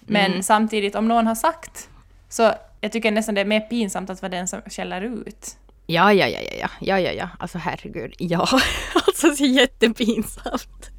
Men 0.00 0.30
Mm. 0.30 0.42
samtidigt, 0.42 0.94
om 0.94 1.08
någon 1.08 1.26
har 1.26 1.34
sagt, 1.34 1.88
så 2.28 2.52
jag 2.80 2.92
tycker 2.92 3.10
nästan 3.10 3.34
det 3.34 3.40
är 3.40 3.44
mer 3.44 3.60
pinsamt 3.60 4.10
att 4.10 4.22
vara 4.22 4.30
den 4.30 4.48
som 4.48 4.60
skäller 4.66 5.00
ut. 5.00 5.56
Ja, 5.86 6.12
ja, 6.12 6.26
ja, 6.26 6.40
ja, 6.40 6.52
ja, 6.60 6.68
ja, 6.80 7.00
ja, 7.00 7.12
ja, 7.12 7.28
alltså 7.38 7.58
herregud, 7.58 8.14
ja, 8.18 8.48
alltså 9.06 9.30
så 9.30 9.44
jättepinsamt. 9.44 10.90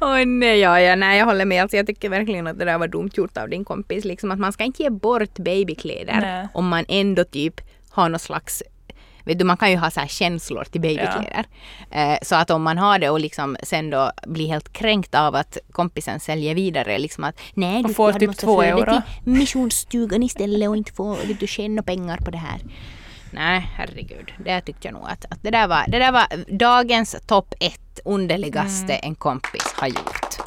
Oj 0.00 0.24
nej, 0.24 0.58
ja, 0.58 0.80
ja, 0.80 0.96
nej, 0.96 1.18
jag 1.18 1.26
håller 1.26 1.44
med. 1.44 1.62
Alltså, 1.62 1.76
jag 1.76 1.86
tycker 1.86 2.08
verkligen 2.08 2.46
att 2.46 2.58
det 2.58 2.64
där 2.64 2.78
var 2.78 2.88
dumt 2.88 3.10
gjort 3.14 3.36
av 3.36 3.48
din 3.48 3.64
kompis. 3.64 4.04
Liksom 4.04 4.30
att 4.30 4.38
man 4.38 4.52
ska 4.52 4.64
inte 4.64 4.82
ge 4.82 4.90
bort 4.90 5.38
babykläder 5.38 6.20
Nej. 6.20 6.48
om 6.54 6.68
man 6.68 6.84
ändå 6.88 7.24
typ 7.24 7.60
har 7.90 8.08
någon 8.08 8.18
slags 8.18 8.62
Vet 9.24 9.38
du, 9.38 9.44
man 9.44 9.56
kan 9.56 9.70
ju 9.70 9.76
ha 9.76 9.90
så 9.90 10.00
här 10.00 10.06
känslor 10.06 10.64
till 10.64 10.80
babykläder. 10.80 11.44
Eh, 11.90 12.18
så 12.22 12.34
att 12.34 12.50
om 12.50 12.62
man 12.62 12.78
har 12.78 12.98
det 12.98 13.10
och 13.10 13.20
liksom 13.20 13.56
sen 13.62 13.90
då 13.90 14.12
blir 14.26 14.48
helt 14.48 14.72
kränkt 14.72 15.14
av 15.14 15.34
att 15.34 15.58
kompisen 15.72 16.20
säljer 16.20 16.54
vidare 16.54 16.98
liksom 16.98 17.24
att 17.24 17.40
nej 17.54 17.82
du 17.82 17.94
får 17.94 18.12
typ 18.12 18.36
två 18.36 18.62
euro. 18.62 18.84
till 18.84 19.32
missionsstugan 19.32 20.22
istället 20.22 20.68
och 20.68 20.76
inte 20.76 20.92
få 20.92 21.14
vet 21.14 21.40
du, 21.40 21.46
tjäna 21.46 21.82
pengar 21.82 22.16
på 22.16 22.30
det 22.30 22.38
här. 22.38 22.60
Nej, 23.30 23.70
herregud. 23.76 24.32
Det 24.44 24.60
tyckte 24.60 24.88
jag 24.88 24.92
nog 24.94 25.04
att, 25.08 25.24
att 25.30 25.42
det, 25.42 25.50
där 25.50 25.68
var, 25.68 25.84
det 25.88 25.98
där 25.98 26.12
var 26.12 26.26
dagens 26.58 27.16
topp 27.26 27.54
ett 27.60 28.00
underligaste 28.04 28.92
Mm. 28.92 29.00
en 29.08 29.14
kompis 29.14 29.72
har 29.74 29.86
gjort. 29.88 30.38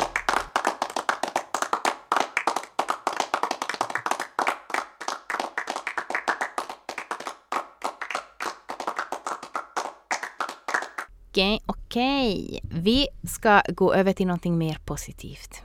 Okej, 11.30 11.60
okej. 11.66 12.60
Vi 12.64 13.08
ska 13.28 13.62
gå 13.68 13.94
över 13.94 14.14
till 14.14 14.28
någonting 14.28 14.58
mer 14.58 14.78
positivt. 14.86 15.62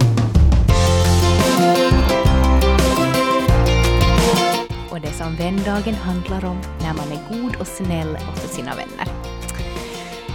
Som 5.19 5.37
vändagen 5.37 5.95
handlar 5.95 6.45
om 6.45 6.61
när 6.81 6.95
man 6.95 7.13
är 7.13 7.43
god 7.43 7.57
och 7.57 7.67
snäll 7.67 8.13
mot 8.13 8.39
sina 8.39 8.75
vänner. 8.75 9.09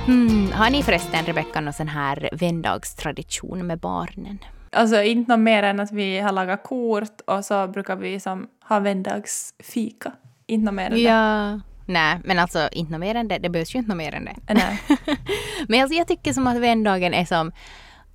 Hmm, 0.06 0.52
har 0.52 0.70
ni 0.70 0.84
förresten, 0.84 1.26
Rebecka, 1.26 1.62
någon 1.62 1.74
sån 1.74 1.88
här 1.88 2.30
vändagstradition 2.32 3.68
med 3.68 3.80
barnen? 3.80 4.40
Alltså 4.72 5.04
inte 5.04 5.32
något 5.32 5.40
mer 5.40 5.64
än 5.64 5.80
att 5.80 5.92
vi 5.92 6.20
har 6.20 6.32
lagat 6.32 6.64
kort 6.64 7.22
och 7.28 7.46
så 7.46 7.68
brukar 7.68 7.96
vi 7.96 8.20
som 8.20 8.48
ha 8.70 8.80
vändagsfika. 8.80 10.12
Inte 10.48 10.66
något 10.66 10.74
mer 10.74 10.86
än 10.86 10.92
det. 10.92 11.00
Ja. 11.00 11.60
Nej, 11.86 12.20
men 12.24 12.40
alltså 12.40 12.70
inte 12.72 12.92
något 12.92 13.00
mer 13.00 13.16
än 13.16 13.28
det. 13.28 13.38
Det 13.38 13.50
behövs 13.50 13.76
ju 13.76 13.80
inte 13.80 13.90
något 13.90 13.98
mer 13.98 14.16
än 14.16 14.26
det. 14.26 14.54
Nej. 14.54 14.82
men 15.68 15.82
alltså, 15.82 15.98
jag 15.98 16.08
tycker 16.08 16.34
som 16.34 16.48
att 16.48 16.58
vändagen 16.58 17.14
är 17.14 17.26
som... 17.26 17.52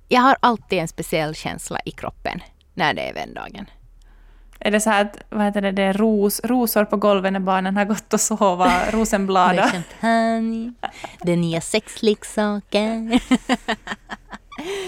Jag 0.07 0.21
har 0.21 0.37
alltid 0.39 0.79
en 0.79 0.87
speciell 0.87 1.35
känsla 1.35 1.79
i 1.85 1.91
kroppen 1.91 2.41
när 2.73 2.93
det 2.93 3.09
är 3.09 3.13
vändagen. 3.13 3.65
Är 4.59 4.71
det 4.71 4.79
så 4.79 4.89
här 4.89 5.01
att, 5.01 5.17
vad 5.29 5.45
heter 5.45 5.61
det, 5.61 5.71
det 5.71 5.83
är 5.83 5.93
ros, 5.93 6.41
rosor 6.43 6.85
på 6.85 6.97
golvet 6.97 7.33
när 7.33 7.39
barnen 7.39 7.77
har 7.77 7.85
gått 7.85 8.13
och 8.13 8.21
sova, 8.21 8.71
rosenblada? 8.91 9.69
champagne, 9.69 10.73
det 11.21 11.31
är 11.31 11.37
nya 11.37 11.61
sexleksaker. 11.61 13.21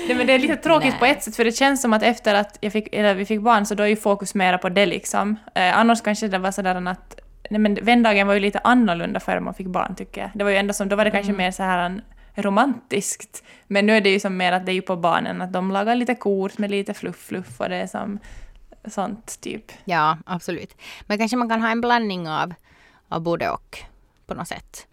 Nej, 0.08 0.18
men 0.18 0.28
det 0.28 0.34
är 0.34 0.40
lite 0.40 0.56
tråkigt 0.56 0.90
Nej. 0.90 1.00
på 1.00 1.06
ett 1.06 1.24
sätt, 1.24 1.36
för 1.36 1.46
det 1.46 1.52
känns 1.52 1.82
som 1.82 1.94
att 1.94 2.04
efter 2.04 2.36
att 2.36 2.58
jag 2.62 2.74
fick, 2.74 2.96
eller 2.96 3.14
vi 3.14 3.26
fick 3.26 3.42
barn 3.42 3.66
så 3.66 3.76
då 3.76 3.84
är 3.84 3.88
ju 3.88 3.96
fokus 3.96 4.36
mera 4.36 4.58
på 4.58 4.70
det 4.70 4.86
liksom. 4.86 5.36
Eh, 5.56 5.78
annars 5.80 6.02
kanske 6.02 6.28
det 6.28 6.38
var 6.38 6.52
sådär 6.52 6.88
att 6.88 7.20
Nej, 7.50 7.60
men 7.60 7.76
vändagen 7.82 8.28
var 8.28 8.34
ju 8.34 8.40
lite 8.40 8.60
annorlunda 8.60 9.20
före 9.20 9.40
man 9.40 9.54
fick 9.54 9.68
barn 9.68 9.96
tycker 9.96 10.22
jag. 10.22 10.30
Det 10.34 10.44
var 10.44 10.52
ju 10.52 10.58
ändå 10.58 10.74
som, 10.74 10.90
då 10.90 10.96
var 10.96 11.06
det 11.06 11.12
kanske 11.12 11.34
mer 11.34 11.52
så 11.52 11.64
här 11.64 12.02
romantiskt. 12.36 13.44
Men 13.68 13.86
nu 13.86 13.98
är 13.98 14.02
det 14.02 14.10
ju 14.10 14.20
som 14.20 14.38
mer 14.38 14.52
att 14.52 14.66
det 14.66 14.72
är 14.72 14.74
ju 14.74 14.82
på 14.82 14.96
barnen, 14.96 15.42
att 15.42 15.54
de 15.54 15.72
lagar 15.72 15.96
lite 15.96 16.16
kort 16.16 16.58
med 16.58 16.72
lite 16.72 16.94
fluff-fluff 16.94 17.60
och 17.62 17.70
det 17.70 17.76
är 17.76 17.88
som 17.88 18.20
sånt 18.86 19.42
typ. 19.42 19.72
Ja, 19.86 20.18
absolut. 20.26 20.76
Men 21.02 21.18
kanske 21.18 21.38
man 21.38 21.50
kan 21.50 21.62
ha 21.62 21.70
en 21.70 21.82
blandning 21.82 22.30
av, 22.30 22.54
av 23.10 23.22
både 23.22 23.50
och 23.50 23.80
på 24.26 24.34
något 24.34 24.48
sätt. 24.48 24.88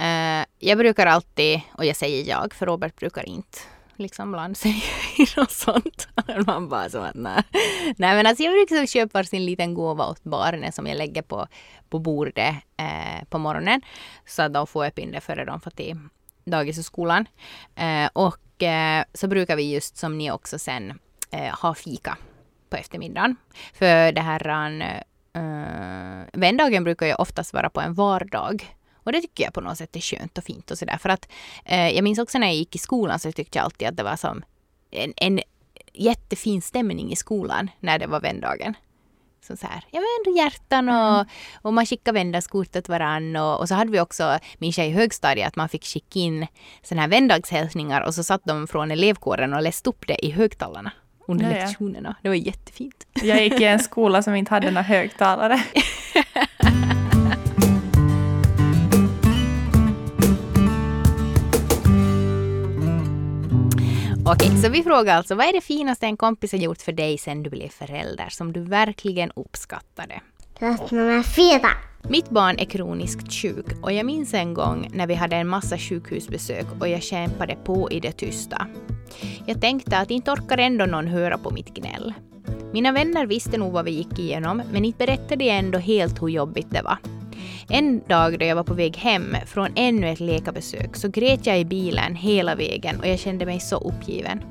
Uh, 0.00 0.46
jag 0.58 0.78
brukar 0.78 1.06
alltid, 1.06 1.60
och 1.72 1.84
jag 1.84 1.96
säger 1.96 2.28
jag, 2.28 2.54
för 2.54 2.66
Robert 2.66 2.96
brukar 2.96 3.28
inte 3.28 3.58
liksom 3.96 4.32
blanda 4.32 4.54
sig 4.54 4.84
i 5.18 5.26
något 5.36 5.50
sånt. 5.50 6.08
Man 6.46 6.68
bara 6.68 6.90
så 6.90 6.98
att 6.98 7.14
nej. 7.14 7.42
Nej 7.96 8.16
men 8.16 8.26
alltså 8.26 8.42
jag 8.44 8.52
brukar 8.52 8.86
köpa 8.86 9.24
sin 9.24 9.44
liten 9.44 9.74
gåva 9.74 10.06
åt 10.06 10.24
barnen 10.24 10.72
som 10.72 10.86
jag 10.86 10.98
lägger 10.98 11.22
på, 11.22 11.46
på 11.88 11.98
bordet 11.98 12.54
eh, 12.76 13.24
på 13.28 13.38
morgonen. 13.38 13.80
Så 14.26 14.42
att 14.42 14.54
de 14.54 14.66
får 14.66 14.86
upp 14.86 14.98
in 14.98 15.12
det 15.12 15.20
före 15.20 15.44
de 15.44 15.60
får 15.60 15.70
till 15.70 15.98
dagis 16.44 16.78
och 16.78 16.84
skolan. 16.84 17.28
Eh, 17.74 18.10
och 18.12 18.62
eh, 18.62 19.04
så 19.14 19.28
brukar 19.28 19.56
vi 19.56 19.72
just 19.72 19.96
som 19.96 20.18
ni 20.18 20.30
också 20.30 20.58
sen 20.58 20.98
eh, 21.30 21.54
ha 21.60 21.74
fika 21.74 22.18
på 22.70 22.76
eftermiddagen. 22.76 23.36
För 23.72 24.12
det 24.12 24.20
här 24.20 24.48
uh, 25.36 26.24
vändagen 26.32 26.84
brukar 26.84 27.06
ju 27.06 27.14
oftast 27.14 27.54
vara 27.54 27.70
på 27.70 27.80
en 27.80 27.94
vardag. 27.94 28.76
Och 29.06 29.12
det 29.12 29.20
tycker 29.20 29.44
jag 29.44 29.54
på 29.54 29.60
något 29.60 29.78
sätt 29.78 29.96
är 29.96 30.00
skönt 30.00 30.38
och 30.38 30.44
fint 30.44 30.70
och 30.70 30.78
sådär. 30.78 30.96
För 30.96 31.08
att 31.08 31.28
eh, 31.64 31.88
jag 31.88 32.04
minns 32.04 32.18
också 32.18 32.38
när 32.38 32.46
jag 32.46 32.56
gick 32.56 32.74
i 32.74 32.78
skolan 32.78 33.18
så 33.18 33.32
tyckte 33.32 33.58
jag 33.58 33.64
alltid 33.64 33.88
att 33.88 33.96
det 33.96 34.02
var 34.02 34.16
som 34.16 34.44
en, 34.90 35.12
en 35.16 35.40
jättefin 35.92 36.62
stämning 36.62 37.12
i 37.12 37.16
skolan 37.16 37.70
när 37.80 37.98
det 37.98 38.06
var 38.06 38.20
vändagen. 38.20 38.74
Så, 39.46 39.56
så 39.56 39.66
här, 39.66 39.84
ja 39.90 40.00
men 40.00 40.08
ändå 40.18 40.38
hjärtan 40.38 40.88
och, 40.88 41.26
och 41.62 41.74
man 41.74 41.86
skickade 41.86 42.18
vändagskort 42.18 42.76
åt 42.76 42.88
varann 42.88 43.36
och, 43.36 43.60
och 43.60 43.68
så 43.68 43.74
hade 43.74 43.90
vi 43.90 44.00
också, 44.00 44.38
minns 44.58 44.78
jag 44.78 44.86
i 44.86 44.90
högstadiet, 44.90 45.48
att 45.48 45.56
man 45.56 45.68
fick 45.68 45.84
skicka 45.84 46.18
in 46.18 46.46
såna 46.82 47.00
här 47.00 47.08
vändagshälsningar 47.08 48.00
och 48.00 48.14
så 48.14 48.24
satt 48.24 48.44
de 48.44 48.66
från 48.66 48.90
elevkåren 48.90 49.54
och 49.54 49.62
läste 49.62 49.90
upp 49.90 50.06
det 50.06 50.26
i 50.26 50.30
högtalarna 50.30 50.92
under 51.26 51.50
Ja, 51.50 51.56
ja. 51.56 51.64
lektionerna. 51.64 52.16
Det 52.22 52.28
var 52.28 52.36
jättefint. 52.36 53.06
Jag 53.22 53.42
gick 53.44 53.60
i 53.60 53.64
en 53.64 53.78
skola 53.78 54.22
som 54.22 54.34
inte 54.34 54.54
hade 54.54 54.70
några 54.70 54.82
högtalare. 54.82 55.62
Okej, 64.28 64.56
så 64.62 64.68
vi 64.68 64.82
frågar 64.82 65.16
alltså, 65.16 65.34
vad 65.34 65.46
är 65.46 65.52
det 65.52 65.60
finaste 65.60 66.06
en 66.06 66.16
kompis 66.16 66.52
har 66.52 66.58
gjort 66.58 66.82
för 66.82 66.92
dig 66.92 67.18
sen 67.18 67.42
du 67.42 67.50
blev 67.50 67.68
förälder 67.68 68.28
som 68.28 68.52
du 68.52 68.60
verkligen 68.60 69.30
uppskattade? 69.36 70.20
Plats 70.58 70.90
nummer 70.92 71.22
fyra. 71.22 71.68
Mitt 72.08 72.30
barn 72.30 72.58
är 72.58 72.64
kroniskt 72.64 73.32
sjuk 73.32 73.66
och 73.82 73.92
jag 73.92 74.06
minns 74.06 74.34
en 74.34 74.54
gång 74.54 74.90
när 74.94 75.06
vi 75.06 75.14
hade 75.14 75.36
en 75.36 75.48
massa 75.48 75.78
sjukhusbesök 75.78 76.66
och 76.80 76.88
jag 76.88 77.02
kämpade 77.02 77.56
på 77.64 77.90
i 77.90 78.00
det 78.00 78.12
tysta. 78.12 78.66
Jag 79.46 79.60
tänkte 79.60 79.98
att 79.98 80.10
inte 80.10 80.30
orkar 80.30 80.58
ändå 80.58 80.86
någon 80.86 81.06
höra 81.06 81.38
på 81.38 81.50
mitt 81.50 81.74
gnäll. 81.74 82.14
Mina 82.72 82.92
vänner 82.92 83.26
visste 83.26 83.58
nog 83.58 83.72
vad 83.72 83.84
vi 83.84 83.90
gick 83.90 84.18
igenom 84.18 84.62
men 84.72 84.84
inte 84.84 85.06
berättade 85.06 85.44
jag 85.44 85.58
ändå 85.58 85.78
helt 85.78 86.22
hur 86.22 86.28
jobbigt 86.28 86.70
det 86.70 86.82
var. 86.82 86.98
En 87.68 88.02
dag 88.08 88.38
då 88.38 88.44
jag 88.44 88.56
var 88.56 88.64
på 88.64 88.74
väg 88.74 88.96
hem 88.96 89.36
från 89.46 89.68
ännu 89.76 90.08
ett 90.08 90.20
läkarbesök 90.20 90.96
så 90.96 91.08
grät 91.08 91.46
jag 91.46 91.60
i 91.60 91.64
bilen 91.64 92.14
hela 92.14 92.54
vägen 92.54 93.00
och 93.00 93.06
jag 93.06 93.18
kände 93.18 93.46
mig 93.46 93.60
så 93.60 93.76
uppgiven. 93.76 94.42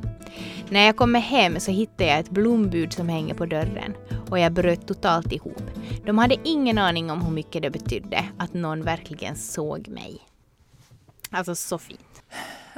När 0.70 0.86
jag 0.86 0.96
kommer 0.96 1.20
hem 1.20 1.60
så 1.60 1.72
hittar 1.72 2.06
jag 2.06 2.20
ett 2.20 2.30
blombud 2.30 2.94
som 2.94 3.10
hänger 3.10 3.34
på 3.34 3.46
dörren 3.46 3.94
och 4.30 4.40
jag 4.40 4.54
bröt 4.54 4.88
totalt 4.88 5.32
ihop. 5.32 5.64
De 6.06 6.18
hade 6.18 6.36
ingen 6.44 6.78
aning 6.78 7.12
om 7.12 7.22
hur 7.22 7.32
mycket 7.32 7.62
det 7.62 7.70
betydde 7.70 8.26
att 8.38 8.54
någon 8.54 8.84
verkligen 8.84 9.36
såg 9.36 9.88
mig. 9.88 10.18
Alltså 11.30 11.56
så 11.56 11.78
fint. 11.78 12.24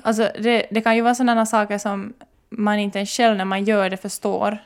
Alltså 0.03 0.31
det, 0.39 0.65
det 0.71 0.81
kan 0.81 0.95
ju 0.95 1.01
vara 1.01 1.15
sådana 1.15 1.45
saker 1.45 1.77
som 1.77 2.13
man 2.49 2.79
inte 2.79 2.99
ens 2.99 3.09
själv 3.09 3.37
när 3.37 3.45
man 3.45 3.63
gör 3.63 3.89
det 3.89 3.97
förstår 3.97 4.57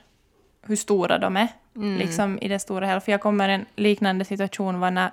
hur 0.62 0.76
stora 0.76 1.18
de 1.18 1.38
är. 1.38 1.48
Liksom 1.98 2.40
i 2.42 2.48
det 2.48 2.60
stora 2.60 2.88
hela. 2.88 3.02
För 3.02 3.12
jag 3.12 3.22
kommer 3.22 3.50
en 3.50 3.66
liknande 3.76 4.26
situation 4.26 4.80
var 4.80 4.92
när, 4.92 5.12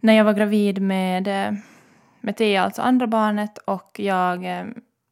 när 0.00 0.12
jag 0.12 0.24
var 0.24 0.32
gravid 0.32 0.82
med, 0.82 1.28
eh, 1.28 1.54
med 2.20 2.36
Thea, 2.36 2.62
alltså 2.62 2.82
andra 2.82 3.06
barnet, 3.06 3.58
och 3.58 4.00
jag, 4.00 4.58
eh, 4.58 4.64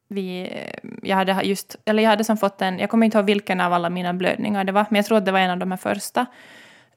vi, 0.07 0.41
eh, 0.41 0.89
jag 1.03 1.15
hade 1.15 1.41
just, 1.43 1.75
eller 1.85 2.03
jag 2.03 2.09
hade 2.09 2.23
som 2.23 2.37
fått 2.37 2.61
en, 2.61 2.79
jag 2.79 2.89
kommer 2.89 3.05
inte 3.05 3.17
ihåg 3.17 3.25
vilken 3.25 3.61
av 3.61 3.73
alla 3.73 3.89
mina 3.89 4.13
blödningar 4.13 4.63
det 4.63 4.71
var, 4.71 4.85
men 4.89 4.95
jag 4.95 5.05
tror 5.05 5.17
att 5.17 5.25
det 5.25 5.31
var 5.31 5.39
en 5.39 5.51
av 5.51 5.57
de 5.57 5.71
här 5.71 5.77
första. 5.77 6.25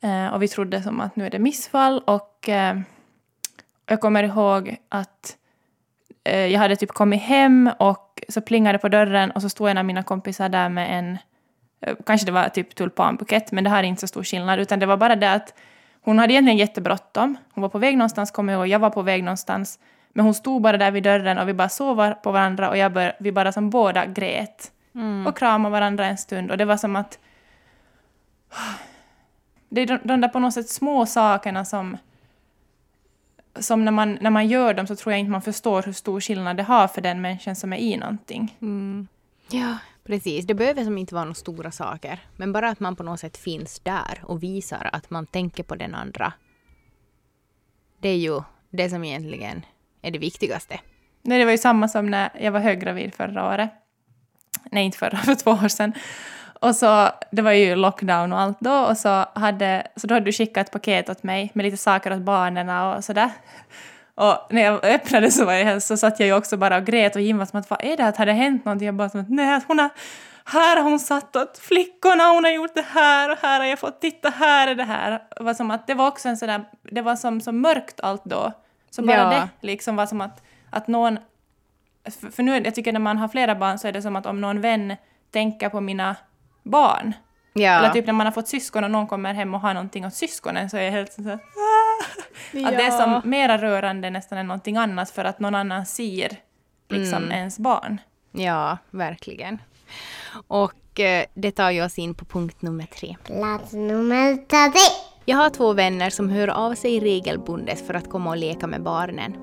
Eh, 0.01 0.27
och 0.27 0.43
vi 0.43 0.49
trodde 0.49 0.83
som 0.83 1.01
att 1.01 1.17
nu 1.17 1.27
är 1.27 1.31
det 1.31 1.39
missfall 1.39 2.03
och 2.07 2.49
eh, 2.49 2.81
jag 3.87 4.01
kommer 4.01 4.23
ihåg 4.23 4.77
att 4.89 5.37
jag 6.31 6.59
hade 6.61 6.77
typ 6.77 6.91
kommit 6.93 7.23
hem 7.23 7.71
och 7.79 8.23
så 8.29 8.41
plingade 8.41 8.79
på 8.79 8.89
dörren 8.89 9.31
och 9.31 9.43
så 9.43 9.49
stod 9.49 9.69
en 9.69 9.79
av 9.79 9.85
mina 9.85 10.03
kompisar 10.03 10.49
där 10.49 10.69
med 10.69 10.99
en, 10.99 11.19
eh, 11.81 11.97
kanske 12.07 12.27
det 12.27 12.33
var 12.33 12.49
typ 12.49 12.75
tulpanbukett, 12.75 13.53
men 13.53 13.65
det 13.65 13.71
här 13.71 13.79
är 13.79 13.87
inte 13.87 14.01
så 14.01 14.07
stor 14.07 14.23
skillnad, 14.25 14.61
utan 14.61 14.79
det 14.79 14.87
var 14.87 14.97
bara 14.97 15.17
det 15.17 15.33
att 15.33 15.55
hon 16.03 16.19
hade 16.19 16.33
egentligen 16.33 16.59
jättebråttom. 16.59 17.37
Hon 17.53 17.63
var 17.63 17.69
på 17.69 17.79
väg 17.79 17.97
någonstans, 17.99 18.31
kommer 18.31 18.53
jag 18.53 18.61
ihåg, 18.61 18.69
jag 18.69 18.79
var 18.79 18.91
på 18.91 19.03
väg 19.03 19.25
någonstans. 19.25 19.79
Men 20.13 20.25
hon 20.25 20.35
stod 20.35 20.63
bara 20.63 20.77
där 20.77 20.91
vid 20.91 21.03
dörren 21.03 21.39
och 21.39 21.49
vi 21.49 21.55
bara 21.55 21.95
var- 21.95 22.13
på 22.15 22.33
varandra 22.33 22.69
och 22.71 22.77
jag 22.77 22.93
bör, 22.93 23.13
vi 23.21 23.33
bara 23.33 23.53
som 23.53 23.71
båda 23.71 24.07
grät. 24.07 24.73
Och 25.27 25.37
kramade 25.39 25.73
varandra 25.73 26.07
en 26.07 26.19
stund 26.19 26.51
och 26.51 26.59
det 26.59 26.65
var 26.65 26.77
som 26.77 26.97
att 26.97 27.19
det 29.69 29.81
är 29.81 29.87
de, 29.87 29.99
de 30.03 30.21
där 30.21 30.29
på 30.29 30.39
något 30.39 30.55
sätt 30.55 30.69
små 30.69 31.07
sakerna 31.07 31.65
som, 31.65 31.97
som 33.61 33.85
när, 33.85 33.93
man, 33.93 34.19
när 34.21 34.31
man 34.31 34.49
gör 34.49 34.75
dem 34.75 34.87
så 34.87 34.97
tror 34.97 35.13
jag 35.13 35.21
inte 35.21 35.31
man 35.31 35.43
förstår 35.43 35.83
hur 35.83 35.93
stor 35.93 36.21
skillnad 36.21 36.57
det 36.57 36.63
har 36.63 36.89
för 36.89 37.01
den 37.01 37.21
människan 37.21 37.57
som 37.57 37.73
är 37.73 37.77
i 37.77 37.97
någonting. 37.97 38.57
Ja, 39.51 39.79
precis. 40.05 40.47
Det 40.47 40.55
behöver 40.55 40.85
som 40.85 40.99
inte 40.99 41.15
vara 41.15 41.25
några 41.25 41.35
stora 41.35 41.71
saker. 41.71 42.21
Men 42.37 42.53
bara 42.53 42.69
att 42.69 42.81
man 42.81 42.97
på 42.97 43.03
något 43.03 43.21
sätt 43.21 43.37
finns 43.37 43.81
där 43.81 44.21
och 44.23 44.43
visar 44.43 44.91
att 44.93 45.11
man 45.11 45.27
tänker 45.27 45.63
på 45.63 45.75
den 45.75 45.95
andra. 45.95 46.33
Det 48.01 48.09
är 48.09 48.17
ju 48.17 48.41
det 48.71 48.91
som 48.91 49.05
egentligen 49.05 49.67
är 50.03 50.11
det 50.11 50.19
viktigaste. 50.19 50.81
Nej, 51.23 51.39
det 51.39 51.45
var 51.45 51.53
ju 51.53 51.59
samma 51.59 51.89
som 51.89 52.11
när 52.11 52.31
jag 52.41 52.53
var 52.53 52.61
höggravid 52.61 53.15
förra 53.15 53.49
året. 53.55 53.71
Nej, 54.71 54.85
inte 54.85 54.99
förra, 54.99 55.17
för 55.17 55.35
två 55.35 55.51
år 55.51 55.69
sedan. 55.69 55.93
Och 56.61 56.77
så, 56.77 57.09
det 57.31 57.43
var 57.43 57.53
ju 57.53 57.75
lockdown 57.75 58.33
och 58.33 58.41
allt 58.41 58.61
då, 58.61 58.79
och 58.79 58.97
så 58.97 59.25
hade, 59.35 59.87
så 59.97 60.07
då 60.07 60.15
hade 60.15 60.27
du 60.27 60.33
skickat 60.33 60.67
ett 60.67 60.73
paket 60.73 61.09
åt 61.09 61.23
mig 61.23 61.51
med 61.55 61.65
lite 61.65 61.77
saker 61.77 62.13
åt 62.13 62.21
barnen 62.21 62.69
och 62.69 63.05
sådär. 63.05 63.31
Och 64.15 64.47
när 64.51 64.63
jag 64.63 64.85
öppnade 64.85 65.31
så, 65.31 65.45
var 65.45 65.53
jag, 65.53 65.83
så 65.83 65.97
satt 65.97 66.21
jag 66.21 66.27
ju 66.27 66.35
också 66.35 66.57
bara 66.57 66.77
och 66.77 66.85
grät 66.85 67.17
och 67.17 67.23
Jim 67.23 67.39
var 67.39 67.47
som 67.47 67.61
att 67.61 67.71
vad 67.71 67.85
är 67.85 67.97
det, 67.97 68.07
att 68.07 68.17
hade 68.17 68.31
det 68.31 68.37
hänt 68.37 68.65
någonting? 68.65 68.87
Jag 68.87 68.95
bara 68.95 69.09
som 69.09 69.21
att 69.21 69.31
nej, 69.31 69.61
hon 69.67 69.79
har, 69.79 69.91
här 70.45 70.77
har 70.77 70.83
hon 70.83 70.99
satt 71.01 71.37
åt 71.37 71.59
flickorna, 71.59 72.25
hon 72.29 72.45
har 72.45 72.51
gjort 72.51 72.75
det 72.75 72.85
här 72.89 73.31
och 73.33 73.39
här 73.43 73.61
har 73.61 73.67
jag 73.67 73.79
fått 73.79 74.01
titta, 74.01 74.31
här 74.31 74.69
är 74.69 74.75
det 74.75 74.85
här. 74.85 75.23
Det 75.37 75.43
var 75.43 75.55
som 75.55 75.71
att 75.71 75.87
det 75.87 75.95
var 75.95 76.09
också 76.09 76.29
en 76.29 76.37
sån 76.37 76.49
där, 76.49 76.65
det 76.83 77.03
var 77.03 77.17
som 77.17 77.41
så 77.41 77.53
mörkt 77.53 78.01
allt 78.01 78.25
då. 78.25 78.53
Så 78.91 79.03
bara 79.03 79.17
Ja. 79.17 79.31
det 79.31 79.67
liksom 79.67 79.97
var 79.97 80.07
som 80.07 80.21
att, 80.21 80.43
att 80.71 80.87
någon 80.87 81.19
för, 82.21 82.31
för 82.31 82.43
nu, 82.43 82.63
jag 82.65 82.75
tycker 82.75 82.93
när 82.93 83.01
man 83.01 83.19
har 83.19 83.29
flera 83.29 83.55
barn 83.55 83.79
så 83.79 83.89
är 83.89 83.93
det 83.93 84.03
som 84.03 84.17
att 84.17 84.27
om 84.27 84.41
någon 84.41 84.61
vän 84.61 84.97
tänker 85.31 85.69
på 85.69 85.81
mina 85.81 86.17
barn. 86.71 87.13
Ja, 87.53 87.71
Eller 87.79 87.91
typ 87.91 88.07
när 88.07 88.13
man 88.13 88.27
har 88.27 88.33
fått 88.33 88.49
syskon 88.49 88.85
och 88.85 88.91
någon 88.91 89.07
kommer 89.07 89.35
hem 89.35 89.55
och 89.55 89.61
har 89.61 89.75
någonting 89.75 90.07
åt 90.07 90.15
syskonen 90.15 90.71
så 90.71 90.77
är 90.77 90.83
jag 90.83 90.93
helt 90.93 91.13
så 91.13 91.23
här, 91.23 91.35
"Ah!" 91.35 92.69
Att 92.69 92.77
det 92.77 92.83
är 92.83 92.91
som 92.91 93.31
mera 93.31 93.59
rörande 93.59 94.11
nästan 94.11 94.39
än 94.39 94.47
någonting 94.47 94.77
annat 94.77 95.11
för 95.11 95.25
att 95.25 95.41
någon 95.41 95.55
annan 95.55 95.87
ser 95.87 96.37
liksom 96.89 97.33
ens 97.33 97.59
barn. 97.59 98.01
ja 98.33 98.79
verkligen. 98.91 99.59
Och 100.49 101.01
eh, 101.01 101.25
det 101.35 101.51
tar 101.51 101.71
ju 101.71 101.85
oss 101.85 101.99
in 101.99 102.15
på 102.15 102.25
punkt 102.25 102.63
nummer 102.63 102.87
tre. 102.87 103.17
Plats 103.25 103.73
nummer 103.73 104.37
tre. 104.37 104.81
Jag 105.25 105.37
har 105.37 105.51
två 105.51 105.73
vänner 105.73 106.11
som 106.11 106.29
hör 106.29 106.49
av 106.49 106.75
sig 106.75 107.01
regelbundet 107.01 107.87
för 107.87 107.95
att 107.95 108.11
komma 108.11 108.31
och 108.31 108.37
leka 108.37 108.67
med 108.67 108.83
barnen. 108.83 109.37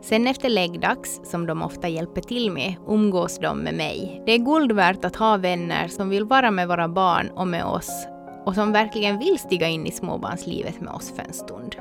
Sen 0.00 0.26
efter 0.26 0.48
läggdags, 0.48 1.20
som 1.24 1.46
de 1.46 1.62
ofta 1.62 1.88
hjälper 1.88 2.20
till 2.20 2.50
med, 2.50 2.74
umgås 2.86 3.38
de 3.38 3.58
med 3.58 3.74
mig. 3.74 4.22
Det 4.26 4.32
är 4.32 4.38
guld 4.38 4.72
värt 4.72 5.04
att 5.04 5.16
ha 5.16 5.36
vänner 5.36 5.88
som 5.88 6.08
vill 6.08 6.24
vara 6.24 6.50
med 6.50 6.68
våra 6.68 6.88
barn 6.88 7.30
och 7.30 7.48
med 7.48 7.64
oss 7.64 8.06
och 8.44 8.54
som 8.54 8.72
verkligen 8.72 9.18
vill 9.18 9.38
stiga 9.38 9.68
in 9.68 9.86
i 9.86 9.90
småbarnslivet 9.90 10.80
med 10.80 10.92
oss 10.92 11.12
för 11.16 11.22
en 11.22 11.32
stund. 11.32 11.76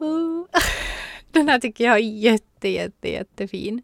Oh. 0.00 0.44
Den 1.32 1.48
här 1.48 1.58
tycker 1.58 1.84
jag 1.84 1.94
är 1.94 2.00
jätte, 2.02 2.68
jätte, 2.68 3.08
jättefin. 3.08 3.82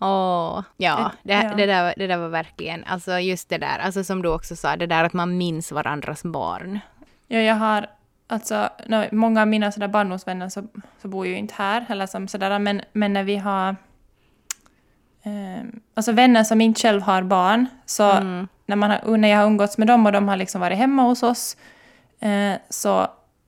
Åh, 0.00 0.62
ja, 0.76 1.12
det, 1.22 1.32
Ja. 1.32 1.54
Det, 1.56 1.66
där, 1.66 1.94
det 1.96 2.06
där 2.06 2.18
var 2.18 2.28
verkligen, 2.28 2.84
alltså 2.84 3.18
just 3.18 3.48
det 3.48 3.58
där, 3.58 3.78
alltså 3.78 4.04
som 4.04 4.22
du 4.22 4.28
också 4.28 4.56
sa, 4.56 4.76
det 4.76 4.86
där 4.86 5.04
att 5.04 5.12
man 5.12 5.38
minns 5.38 5.72
varandras 5.72 6.22
barn. 6.22 6.78
Ja, 7.26 7.38
jag 7.38 7.54
har 7.54 7.86
alltså, 8.28 8.68
nå, 8.86 9.04
många 9.12 9.40
av 9.40 9.48
mina 9.48 9.72
sådär 9.72 9.88
barndomsvänner 9.88 10.48
så, 10.48 10.62
så 11.02 11.08
bor 11.08 11.26
ju 11.26 11.36
inte 11.36 11.54
här, 11.56 11.86
eller 11.88 12.06
som 12.06 12.28
sådär, 12.28 12.58
men, 12.58 12.80
men 12.92 13.12
när 13.12 13.24
vi 13.24 13.36
har 13.36 13.76
eh, 15.22 15.64
alltså 15.94 16.12
vänner 16.12 16.44
som 16.44 16.60
inte 16.60 16.80
själv 16.80 17.02
har 17.02 17.22
barn, 17.22 17.66
så 17.86 18.10
Mm. 18.10 18.48
när, 18.66 18.76
man 18.76 18.90
har, 18.90 19.16
när 19.16 19.28
jag 19.28 19.38
har 19.38 19.46
umgåtts 19.46 19.78
med 19.78 19.86
dem 19.86 20.06
och 20.06 20.12
de 20.12 20.28
har 20.28 20.36
liksom 20.36 20.60
varit 20.60 20.78
hemma 20.78 21.02
hos 21.02 21.22
oss, 21.22 21.56
eh, 22.20 22.54
så 22.70 23.06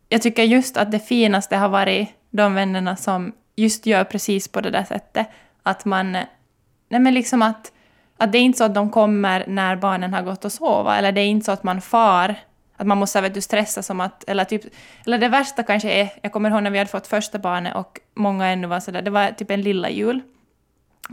jag 0.08 0.22
tycker 0.22 0.42
just 0.42 0.76
att 0.76 0.92
det 0.92 0.98
finaste 0.98 1.56
har 1.56 1.68
varit 1.68 2.08
de 2.30 2.54
vännerna 2.54 2.96
som 2.96 3.32
just 3.56 3.86
gör 3.86 4.04
precis 4.04 4.48
på 4.48 4.60
det 4.60 4.70
där 4.70 4.84
sättet. 4.84 5.26
Att 5.62 5.84
man, 5.84 6.12
nej 6.12 7.00
men 7.00 7.14
liksom 7.14 7.42
att, 7.42 7.72
att 8.16 8.32
det 8.32 8.38
är 8.38 8.42
inte 8.42 8.58
så 8.58 8.64
att 8.64 8.74
de 8.74 8.90
kommer 8.90 9.44
när 9.46 9.76
barnen 9.76 10.14
har 10.14 10.22
gått 10.22 10.44
och 10.44 10.52
sova, 10.52 10.96
eller 10.96 11.12
det 11.12 11.20
är 11.20 11.26
inte 11.26 11.44
så 11.44 11.52
att 11.52 11.62
man 11.62 11.80
far, 11.80 12.34
att 12.80 12.86
man 12.86 12.98
måste 12.98 13.20
vet 13.20 13.34
du, 13.34 13.40
stressa 13.40 13.82
som 13.82 14.00
att, 14.00 14.24
eller 14.28 14.44
typ, 14.44 14.62
eller 15.06 15.18
det 15.18 15.28
värsta 15.28 15.62
kanske 15.62 15.90
är, 15.90 16.08
jag 16.22 16.32
kommer 16.32 16.50
ihåg 16.50 16.62
när 16.62 16.70
vi 16.70 16.78
hade 16.78 16.90
fått 16.90 17.06
första 17.06 17.38
barnet 17.38 17.74
och 17.76 18.00
många 18.14 18.46
ännu 18.46 18.66
var 18.66 18.80
sådär, 18.80 19.02
det 19.02 19.10
var 19.10 19.30
typ 19.30 19.50
en 19.50 19.62
lilla 19.62 19.90
jul. 19.90 20.20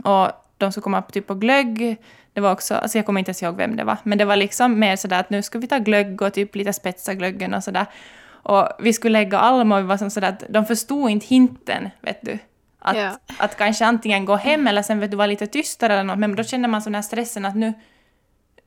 Och 0.04 0.30
de 0.58 0.72
skulle 0.72 0.82
komma 0.82 0.98
upp 0.98 1.12
typ 1.12 1.26
på 1.26 1.34
glögg. 1.34 1.96
Det 2.32 2.40
var 2.40 2.52
också, 2.52 2.74
alltså 2.74 2.98
jag 2.98 3.06
kommer 3.06 3.18
inte 3.18 3.28
ens 3.28 3.42
ihåg 3.42 3.56
vem 3.56 3.76
det 3.76 3.84
var, 3.84 3.96
men 4.02 4.18
det 4.18 4.24
var 4.24 4.36
liksom 4.36 4.78
mer 4.78 4.96
sådär 4.96 5.20
att 5.20 5.30
nu 5.30 5.42
ska 5.42 5.58
vi 5.58 5.66
ta 5.66 5.78
glögg 5.78 6.22
och 6.22 6.32
typ 6.34 6.56
lite 6.56 6.72
spetsa 6.72 7.14
glöggen 7.14 7.54
och 7.54 7.64
sådär. 7.64 7.86
Och 8.26 8.68
vi 8.78 8.92
skulle 8.92 9.12
lägga 9.18 9.38
Alma 9.38 9.76
och 9.76 9.82
vi 9.82 9.86
var 9.86 9.96
som 9.96 10.10
sådär 10.10 10.28
att 10.28 10.44
de 10.48 10.66
förstod 10.66 11.10
inte 11.10 11.26
hinten, 11.26 11.90
vet 12.00 12.18
du. 12.22 12.38
Att, 12.78 12.96
Ja. 12.96 13.18
att 13.38 13.56
kanske 13.56 13.86
antingen 13.86 14.24
gå 14.24 14.36
hem 14.36 14.66
eller 14.66 14.82
sen 14.82 15.00
vet 15.00 15.10
du 15.10 15.16
vara 15.16 15.26
lite 15.26 15.46
tystare 15.46 15.92
eller 15.92 16.04
något, 16.04 16.18
men 16.18 16.36
då 16.36 16.44
känner 16.44 16.68
man 16.68 16.82
sån 16.82 16.94
här 16.94 17.02
stressen 17.02 17.44
att 17.44 17.56
nu, 17.56 17.72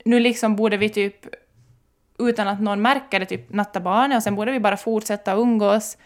nu 0.06 0.20
liksom 0.20 0.56
borde 0.56 0.78
vi 0.78 0.90
typ 0.90 1.26
utan 2.30 2.48
att 2.48 2.62
någon 2.62 2.82
märker 2.82 3.20
det, 3.20 3.26
typ 3.26 3.54
natta 3.54 3.80
barnet 3.80 4.18
och 4.18 4.24
sen 4.24 4.36
borde 4.36 4.52
vi 4.52 4.60
bara 4.60 4.78
fortsätta 4.78 5.34
umgås. 5.34 5.98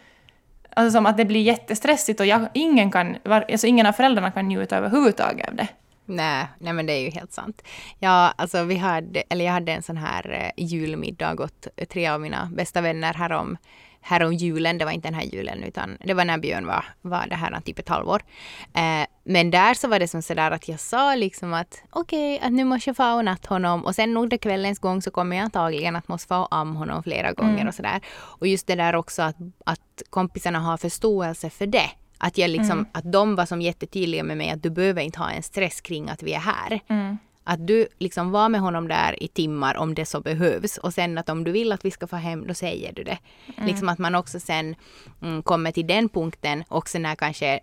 Alltså 0.76 0.98
som 0.98 1.06
att 1.06 1.18
det 1.18 1.26
blir 1.26 1.42
jättestressigt 1.42 2.20
och 2.20 2.26
jag, 2.26 2.48
ingen, 2.54 2.92
kan, 2.92 3.18
alltså 3.26 3.68
ingen 3.68 3.86
av 3.86 3.92
föräldrarna 3.92 4.32
kan 4.32 4.48
njuta 4.48 4.78
överhuvudtaget 4.78 5.50
av 5.50 5.56
det. 5.56 5.68
Nej, 6.06 6.48
nej 6.60 6.74
men 6.74 6.86
det 6.86 6.94
är 6.94 7.02
ju 7.02 7.10
helt 7.10 7.34
sant. 7.34 7.62
Ja, 8.00 8.34
alltså 8.36 8.64
vi 8.64 8.76
hade, 8.76 9.20
eller 9.30 9.46
jag 9.46 9.52
hade 9.52 9.72
en 9.72 9.84
sån 9.84 9.98
här 9.98 10.54
eh, 10.58 10.66
julmiddag 10.66 11.44
åt 11.44 11.68
tre 11.90 12.08
av 12.08 12.22
mina 12.22 12.50
bästa 12.54 12.82
vänner 12.82 13.14
härom, 13.14 13.58
härom 14.06 14.34
julen. 14.34 14.78
Det 14.78 14.86
var 14.86 14.92
inte 14.92 15.08
den 15.08 15.14
här 15.20 15.24
julen 15.26 15.64
utan 15.64 15.98
det 16.04 16.14
var 16.14 16.26
när 16.26 16.38
Björn 16.38 16.68
var, 16.68 16.86
var 17.02 17.26
det 17.30 17.36
här 17.36 17.62
typ 17.62 17.80
ett 17.80 17.90
halvår. 17.90 18.22
Eh, 18.74 19.08
men 19.24 19.52
där 19.52 19.74
så 19.74 19.88
var 19.88 20.00
det 20.00 20.08
som 20.08 20.22
sådär 20.22 20.52
att 20.52 20.68
jag 20.68 20.80
sa 20.80 21.16
liksom 21.16 21.54
att 21.54 21.84
okej, 21.90 22.40
att 22.40 22.52
nu 22.54 22.64
måste 22.64 22.90
jag 22.90 22.98
få 22.98 23.14
och 23.14 23.26
natt 23.26 23.46
honom 23.46 23.86
och 23.86 23.96
sen 23.96 24.18
under 24.18 24.38
kvällens 24.38 24.80
gång 24.80 25.02
så 25.02 25.12
kommer 25.12 25.36
jag 25.36 25.44
antagligen 25.44 25.96
att 25.96 26.08
måste 26.08 26.28
få 26.28 26.38
och 26.38 26.56
am 26.56 26.76
honom 26.76 27.04
flera 27.04 27.32
gånger 27.32 27.68
och 27.68 27.74
sådär. 27.74 28.02
Och 28.40 28.48
just 28.48 28.68
det 28.68 28.76
där 28.76 28.96
också 28.96 29.22
att, 29.22 29.36
att 29.66 30.02
kompisarna 30.10 30.60
har 30.60 30.78
förståelse 30.78 31.50
för 31.50 31.68
det. 31.68 31.90
Att, 32.18 32.38
jag 32.38 32.50
liksom, 32.50 32.72
Mm. 32.80 32.86
att 32.92 33.12
de 33.12 33.36
var 33.36 33.46
som 33.46 33.62
jättetydliga 33.62 34.24
med 34.24 34.38
mig 34.38 34.50
att 34.50 34.64
du 34.64 34.70
behöver 34.70 35.02
inte 35.02 35.20
ha 35.20 35.30
en 35.32 35.44
stress 35.44 35.82
kring 35.82 36.10
att 36.10 36.24
vi 36.24 36.34
är 36.34 36.40
här. 36.40 36.80
Mm. 36.88 37.18
Att 37.48 37.68
du 37.68 37.88
liksom 38.00 38.32
var 38.32 38.50
med 38.50 38.62
honom 38.62 38.88
där 38.88 39.24
i 39.24 39.28
timmar 39.28 39.78
om 39.78 39.96
det 39.96 40.06
så 40.06 40.22
behövs 40.22 40.78
och 40.78 40.94
sen 40.94 41.18
att 41.18 41.30
om 41.30 41.44
du 41.44 41.52
vill 41.52 41.72
att 41.72 41.86
vi 41.86 41.92
ska 41.92 42.08
få 42.08 42.16
hem 42.16 42.48
då 42.48 42.54
säger 42.54 42.94
du 42.94 43.04
det. 43.04 43.18
Liksom 43.66 43.90
att 43.90 44.00
man 44.00 44.16
också 44.16 44.40
sen 44.40 44.76
mm, 45.22 45.44
kommer 45.44 45.72
till 45.72 45.88
den 45.88 46.10
punkten 46.10 46.64
också 46.68 47.00
när 47.00 47.16
kanske 47.16 47.60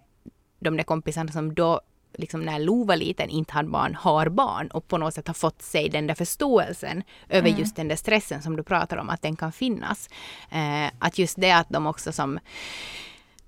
de 0.61 0.77
där 0.77 0.85
kompisarna 0.85 1.33
som 1.33 1.55
då 1.55 1.81
liksom 2.15 2.41
när 2.41 2.59
Lo 2.59 2.85
var 2.85 2.97
liten 2.97 3.31
inte 3.31 3.53
hade 3.53 3.69
barn 3.69 3.95
har 3.95 4.29
barn 4.29 4.69
och 4.69 4.89
på 4.89 4.99
något 4.99 5.15
sätt 5.15 5.27
har 5.27 5.35
fått 5.35 5.63
sig 5.63 5.89
den 5.89 6.07
där 6.07 6.15
förståelsen 6.15 7.03
över 7.29 7.49
just 7.49 7.77
den 7.77 7.89
där 7.89 7.97
stressen 7.97 8.43
som 8.43 8.57
du 8.57 8.63
pratar 8.63 8.97
om 8.97 9.11
att 9.11 9.23
den 9.23 9.37
kan 9.37 9.53
finnas. 9.53 10.09
Eh, 10.51 10.87
att 10.99 11.19
just 11.19 11.41
det 11.41 11.51
att 11.53 11.69
de 11.69 11.87
också 11.87 12.13
som 12.13 12.39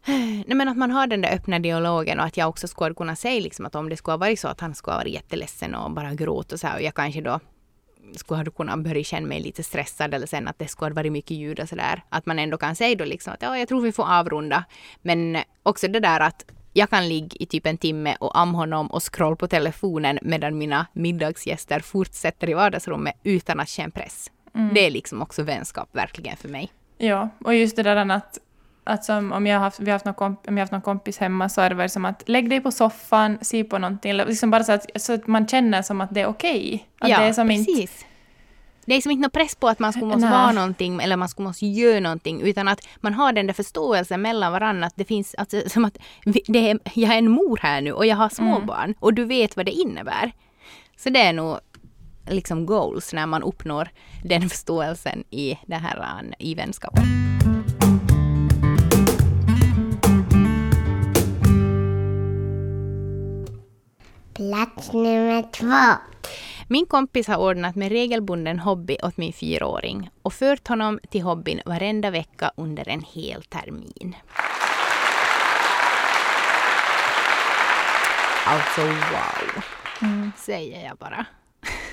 Nej, 0.07 0.57
men 0.57 0.69
att 0.69 0.77
man 0.77 0.91
har 0.91 1.07
den 1.07 1.21
där 1.21 1.35
öppna 1.35 1.59
dialogen 1.59 2.21
och 2.21 2.27
att 2.27 2.37
jag 2.37 2.49
också 2.49 2.69
skulle 2.69 2.95
kunna 2.95 3.17
säga 3.17 3.41
liksom 3.41 3.67
att 3.67 3.75
om 3.75 3.89
det 3.89 3.97
skulle 3.97 4.13
ha 4.13 4.19
varit 4.19 4.41
så 4.41 4.49
att 4.49 4.61
han 4.61 4.75
skulle 4.75 4.93
ha 4.93 4.99
varit 4.99 5.15
jätteledsen 5.15 5.75
och 5.75 5.91
bara 5.91 6.15
gråta 6.15 6.55
och 6.55 6.61
så 6.61 6.67
här 6.67 6.77
och 6.77 6.83
jag 6.83 6.95
kanske 6.95 7.21
då 7.21 7.41
skulle 8.17 8.41
ha 8.41 8.51
kunnat 8.51 8.79
börja 8.79 9.05
känna 9.05 9.27
mig 9.27 9.41
lite 9.41 9.63
stressad 9.63 10.15
eller 10.15 10.27
sen 10.27 10.49
att 10.49 10.59
det 10.59 10.69
skulle 10.69 10.91
ha 10.91 10.95
varit 10.95 11.13
mycket 11.13 11.37
ljud 11.37 11.61
och 11.61 11.69
sådär. 11.69 12.03
Att 12.09 12.27
man 12.27 12.39
ändå 12.39 12.57
kan 12.57 12.77
säga 12.77 12.97
då 12.97 13.05
liksom 13.05 13.33
att 13.33 13.43
ja, 13.43 13.59
jag 13.59 13.69
tror 13.69 13.81
vi 13.81 13.93
får 13.93 14.05
avrunda. 14.13 14.65
Men 15.03 15.39
också 15.63 15.89
det 15.89 16.01
där 16.01 16.21
att 16.21 16.45
jag 16.73 16.91
kan 16.91 17.09
ligga 17.09 17.37
i 17.41 17.47
typ 17.47 17.67
en 17.67 17.79
timme 17.79 18.17
och 18.21 18.39
amma 18.39 18.59
honom 18.59 18.87
och 18.87 19.15
scrolla 19.15 19.37
på 19.37 19.49
telefonen 19.49 20.19
medan 20.23 20.59
mina 20.59 20.87
middagsgäster 20.93 21.81
fortsätter 21.81 22.51
i 22.51 22.55
vardagsrummet 22.55 23.15
utan 23.23 23.61
att 23.61 23.69
känna 23.69 23.91
press. 23.91 24.31
Det 24.75 24.87
är 24.87 24.91
liksom 24.91 25.23
också 25.23 25.43
vänskap 25.43 25.89
verkligen 25.93 26.37
för 26.37 26.49
mig. 26.49 26.73
Ja, 26.99 27.29
och 27.45 27.55
just 27.55 27.77
det 27.77 27.83
där 27.83 28.11
att, 28.11 28.39
att 28.85 29.05
som 29.05 29.33
om 29.33 29.47
jag 29.47 29.57
har 29.57 29.65
haft, 29.65 29.81
vi 29.81 29.85
har 29.85 29.93
haft 29.93 30.05
någon 30.05 30.15
komp, 30.15 30.49
om 30.49 30.57
jag 30.57 30.61
har 30.61 30.65
haft 30.65 30.73
någon 30.73 30.83
kompis 30.83 31.19
hemma 31.19 31.49
så 31.49 31.61
är 31.61 31.69
det 31.69 31.75
väl 31.75 31.91
som 31.91 32.05
att 32.05 32.23
lägg 32.27 32.51
dig 32.51 32.61
på 32.61 32.71
soffan, 32.71 33.39
se 33.43 33.65
på 33.65 33.79
någonting, 33.79 34.13
liksom 34.13 34.51
bara 34.51 34.65
så 34.65 34.73
att, 34.73 34.87
så 34.97 35.13
att 35.13 35.27
man 35.27 35.47
känner 35.47 35.83
som 35.83 36.01
att 36.01 36.15
det 36.15 36.21
är 36.21 36.27
okej. 36.27 36.89
Att 36.99 37.11
ja, 37.11 37.21
det 37.21 37.25
är 37.25 37.33
som 37.33 37.49
precis. 37.49 37.79
inte... 37.79 37.93
Det 38.87 38.95
är 38.95 39.01
som 39.01 39.11
inte 39.11 39.23
någon 39.23 39.31
press 39.31 39.55
på 39.55 39.69
att 39.69 39.79
man 39.79 39.93
skulle 39.93 40.07
måste 40.07 40.21
Nej. 40.21 40.31
vara 40.31 40.53
någonting 40.53 41.01
eller 41.01 41.17
man 41.17 41.29
skulle 41.29 41.49
måste 41.49 41.67
göra 41.67 42.01
någonting 42.01 42.41
utan 42.41 42.69
att 42.69 42.89
man 42.97 43.15
har 43.15 43.33
den 43.33 43.47
där 43.47 43.55
förståelsen 43.55 44.23
mellan 44.23 44.53
varandra 44.53 44.87
att 44.87 44.97
det 44.97 45.05
finns, 45.05 45.35
alltså, 45.35 45.63
som 45.67 45.85
att 45.85 45.99
det 46.25 46.71
är, 46.71 46.79
jag 46.95 47.15
är 47.15 47.19
en 47.19 47.31
mor 47.31 47.59
här 47.63 47.81
nu 47.81 47.93
och 47.93 48.07
jag 48.07 48.17
har 48.17 48.29
småbarn 48.29 48.95
och 49.01 49.15
du 49.15 49.25
vet 49.25 49.57
vad 49.57 49.67
det 49.67 49.73
innebär. 49.73 50.33
Så 50.97 51.11
det 51.11 51.21
är 51.21 51.33
nog 51.33 51.59
liksom 52.29 52.67
goals 52.67 53.13
när 53.13 53.27
man 53.27 53.43
uppnår 53.43 53.89
den 54.25 54.49
förståelsen 54.49 55.25
i 55.31 55.59
det 55.67 55.77
här 55.77 55.99
äh, 55.99 56.35
i 56.39 56.55
vänskapen. 56.55 57.05
Plats 64.35 64.93
nummer 64.93 65.43
två. 65.53 66.01
Min 66.69 66.87
kompis 66.87 67.29
har 67.29 67.37
ordnat 67.37 67.77
med 67.77 67.89
regelbunden 67.89 68.59
hobby 68.59 68.97
åt 69.03 69.17
min 69.17 69.33
fyraåring 69.33 70.11
och 70.23 70.33
fört 70.33 70.69
honom 70.69 71.01
till 71.11 71.23
hobbyn 71.23 71.61
varenda 71.67 72.11
vecka 72.11 72.51
under 72.57 72.89
en 72.89 73.01
hel 73.01 73.43
termin. 73.43 74.17
Alltså 78.47 78.81
wow, 78.83 79.63
säger 80.37 80.87
jag 80.87 80.97
bara. 80.97 81.27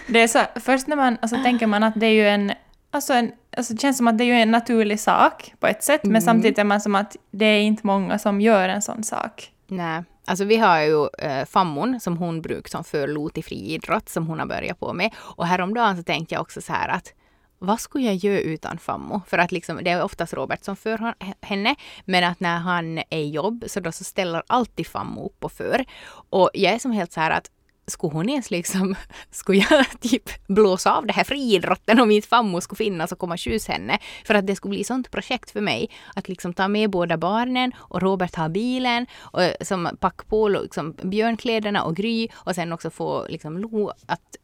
Det 0.08 0.20
är 0.20 0.28
så, 0.28 0.40
först 0.56 0.88
när 0.88 0.96
man, 0.96 1.18
alltså 1.22 1.44
tänker 1.44 1.68
man 1.68 1.84
att 1.84 1.94
det 1.96 2.06
är 2.06 2.14
ju 2.14 2.28
en, 2.28 2.52
alltså 2.92 3.14
en, 3.14 3.32
alltså 3.58 3.74
det 3.74 3.82
känns 3.82 3.98
som 3.98 4.08
att 4.08 4.18
det 4.18 4.24
är 4.24 4.26
ju 4.26 4.42
en 4.42 4.52
naturlig 4.52 5.00
sak 5.00 5.54
på 5.60 5.68
ett 5.68 5.84
sätt, 5.84 6.04
men 6.04 6.22
samtidigt 6.22 6.60
är 6.60 6.64
man 6.64 6.82
som 6.82 6.96
att 6.96 7.16
det 7.32 7.46
är 7.46 7.62
inte 7.62 7.88
många 7.88 8.20
som 8.20 8.42
gör 8.42 8.70
en 8.70 8.82
sån 8.82 9.04
sak. 9.04 9.52
Nej, 9.68 10.04
alltså 10.26 10.46
vi 10.46 10.58
har 10.58 10.80
ju 10.80 11.08
äh, 11.18 11.46
fammon 11.46 12.00
som 12.00 12.18
hon 12.18 12.42
brukar 12.42 12.70
som 12.70 12.84
förlot 12.84 13.32
i 13.32 13.34
till 13.34 13.44
friidrott 13.44 14.10
som 14.10 14.28
hon 14.28 14.40
har 14.40 14.46
börjat 14.46 14.80
på 14.80 14.94
med. 14.94 15.14
Och 15.18 15.48
häromdagen 15.48 15.98
så 15.98 16.04
tänkte 16.04 16.36
jag 16.36 16.42
också 16.42 16.62
så 16.62 16.74
här 16.74 16.90
att 16.90 17.14
vad 17.60 17.80
skulle 17.80 18.06
jag 18.06 18.16
göra 18.16 18.40
utan 18.40 18.78
fammo? 18.78 19.22
För 19.28 19.38
att 19.38 19.52
liksom, 19.52 19.80
det 19.84 19.92
är 19.92 20.04
oftast 20.04 20.34
Robert 20.34 20.64
som 20.64 20.76
för 20.76 21.14
henne, 21.42 21.76
men 22.06 22.24
att 22.24 22.40
när 22.40 22.58
han 22.58 22.98
är 22.98 23.18
i 23.18 23.30
jobb 23.30 23.64
så 23.68 23.80
då 23.80 23.92
så 23.92 24.04
ställer 24.04 24.44
alltid 24.48 24.88
fammo 24.88 25.26
upp 25.26 25.44
och 25.44 25.52
för. 25.52 25.86
Och 26.30 26.50
jag 26.54 26.74
är 26.74 26.80
som 26.80 26.92
helt 26.92 27.12
så 27.12 27.20
här 27.20 27.32
att 27.32 27.52
skulle 27.92 28.14
hon 28.14 28.30
ens 28.30 28.52
liksom, 28.52 28.96
skulle 29.32 29.66
jag 29.70 29.86
typ 30.02 30.30
blåsa 30.48 30.92
av 30.92 31.06
det 31.06 31.14
här 31.14 31.24
friidrotten 31.24 32.00
om 32.00 32.12
inte 32.12 32.28
fammo 32.28 32.62
skulle 32.62 32.78
finnas 32.78 33.12
och 33.12 33.20
komma 33.20 33.34
och 33.34 33.40
skjutsa 33.40 33.72
henne? 33.74 34.00
För 34.26 34.36
att 34.36 34.48
det 34.48 34.56
skulle 34.56 34.70
bli 34.70 34.84
sånt 34.84 35.12
projekt 35.12 35.52
för 35.52 35.62
mig 35.62 35.90
att 36.16 36.30
liksom 36.30 36.54
ta 36.54 36.68
med 36.68 36.90
båda 36.90 37.18
barnen 37.18 37.72
och 37.78 38.02
Robert 38.02 38.36
har 38.36 38.50
bilen 38.50 39.06
och 39.20 39.44
eh, 39.44 39.54
som 39.62 39.90
packa 40.00 40.24
på 40.28 40.48
liksom 40.48 40.96
björnkläderna 41.04 41.84
och 41.84 41.96
Gry 41.96 42.28
och 42.34 42.56
sen 42.56 42.74
också 42.74 42.90
få 42.90 43.26
liksom 43.30 43.58
Lo 43.58 43.92
att 44.06 44.38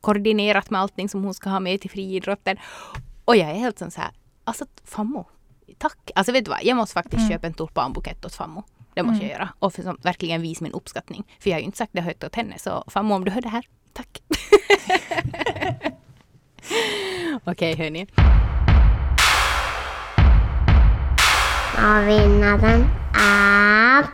koordinerat 0.00 0.70
med 0.70 0.80
allting 0.80 1.08
som 1.08 1.24
hon 1.24 1.34
ska 1.34 1.50
ha 1.50 1.60
med 1.60 1.80
till 1.80 1.90
friidrotten. 1.90 2.56
Och 3.24 3.36
jag 3.36 3.50
är 3.50 3.54
helt 3.54 3.78
sån 3.78 3.90
så 3.90 4.00
här, 4.00 4.10
alltså 4.44 4.66
fammo, 4.84 5.26
tack. 5.78 6.10
Alltså 6.14 6.32
vet 6.32 6.44
du 6.44 6.50
vad, 6.50 6.60
jag 6.62 6.76
måste 6.76 6.94
faktiskt 6.94 7.30
köpa 7.30 7.46
en 7.46 7.54
tulpanbukett 7.54 8.24
åt 8.24 8.34
fammo. 8.34 8.64
Det 8.94 9.02
måste 9.02 9.24
jag 9.24 9.32
göra. 9.32 9.48
Och 9.58 9.74
för 9.74 9.82
som, 9.82 9.96
verkligen 10.02 10.42
visa 10.42 10.64
min 10.64 10.72
uppskattning. 10.72 11.24
För 11.40 11.50
jag 11.50 11.56
har 11.56 11.60
ju 11.60 11.66
inte 11.66 11.78
sagt 11.78 11.92
det 11.92 12.00
högt 12.00 12.24
åt 12.24 12.34
henne. 12.34 12.58
Så 12.58 12.84
fammo 12.86 13.14
om 13.14 13.24
du 13.24 13.30
hör 13.30 13.40
det 13.40 13.48
här, 13.48 13.64
tack. 13.92 14.22
Okej 17.44 17.76
hörni. 17.76 18.06
Och 21.78 22.08
vinnaren 22.08 22.84
är... 23.14 24.06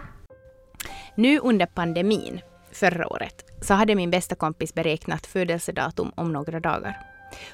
Nu 1.15 1.39
under 1.39 1.67
pandemin, 1.67 2.41
förra 2.73 3.09
året, 3.09 3.45
så 3.63 3.75
hade 3.75 3.95
min 3.95 4.11
bästa 4.11 4.35
kompis 4.35 4.75
beräknat 4.75 5.27
födelsedatum 5.27 6.13
om 6.15 6.33
några 6.33 6.61
dagar. 6.61 6.99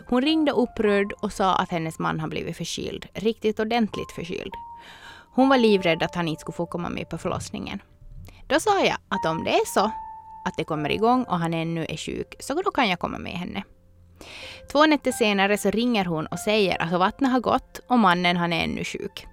Hon 0.07 0.23
ringde 0.23 0.53
upprörd 0.53 1.13
och 1.13 1.33
sa 1.33 1.55
att 1.55 1.71
hennes 1.71 1.99
man 1.99 2.21
har 2.21 2.29
blivit 2.29 2.57
förkyld, 2.57 3.07
riktigt 3.15 3.61
ordentligt 3.61 4.13
förkyld. 4.15 4.53
Hon 5.33 5.49
var 5.49 5.59
livrädd 5.59 6.03
att 6.03 6.15
han 6.15 6.29
inte 6.29 6.41
skulle 6.41 6.57
få 6.57 6.67
komma 6.67 6.89
med 6.89 7.09
på 7.09 7.19
förlossningen. 7.19 7.83
Då 8.47 8.61
sa 8.61 8.85
jag 8.85 8.97
att 9.09 9.27
om 9.27 9.45
det 9.45 9.51
är 9.51 9.67
så 9.67 9.91
att 10.45 10.57
det 10.57 10.65
kommer 10.65 10.91
igång 10.91 11.25
och 11.25 11.39
han 11.39 11.55
ännu 11.55 11.87
är 11.89 11.97
sjuk, 11.97 12.35
så 12.41 12.63
då 12.63 12.71
kan 12.71 12.89
jag 12.89 12.99
komma 12.99 13.19
med 13.19 13.33
henne. 13.33 13.63
Två 14.73 14.87
nätter 14.87 15.13
senare 15.13 15.59
så 15.59 15.71
ringer 15.71 16.05
hon 16.05 16.27
och 16.27 16.39
säger 16.39 16.83
att 16.83 16.93
vattnet 16.93 17.33
har 17.33 17.41
gått 17.41 17.81
och 17.89 17.99
mannen 17.99 18.37
han 18.37 18.53
är 18.53 18.65
ännu 18.65 18.85
sjuk. 18.85 19.27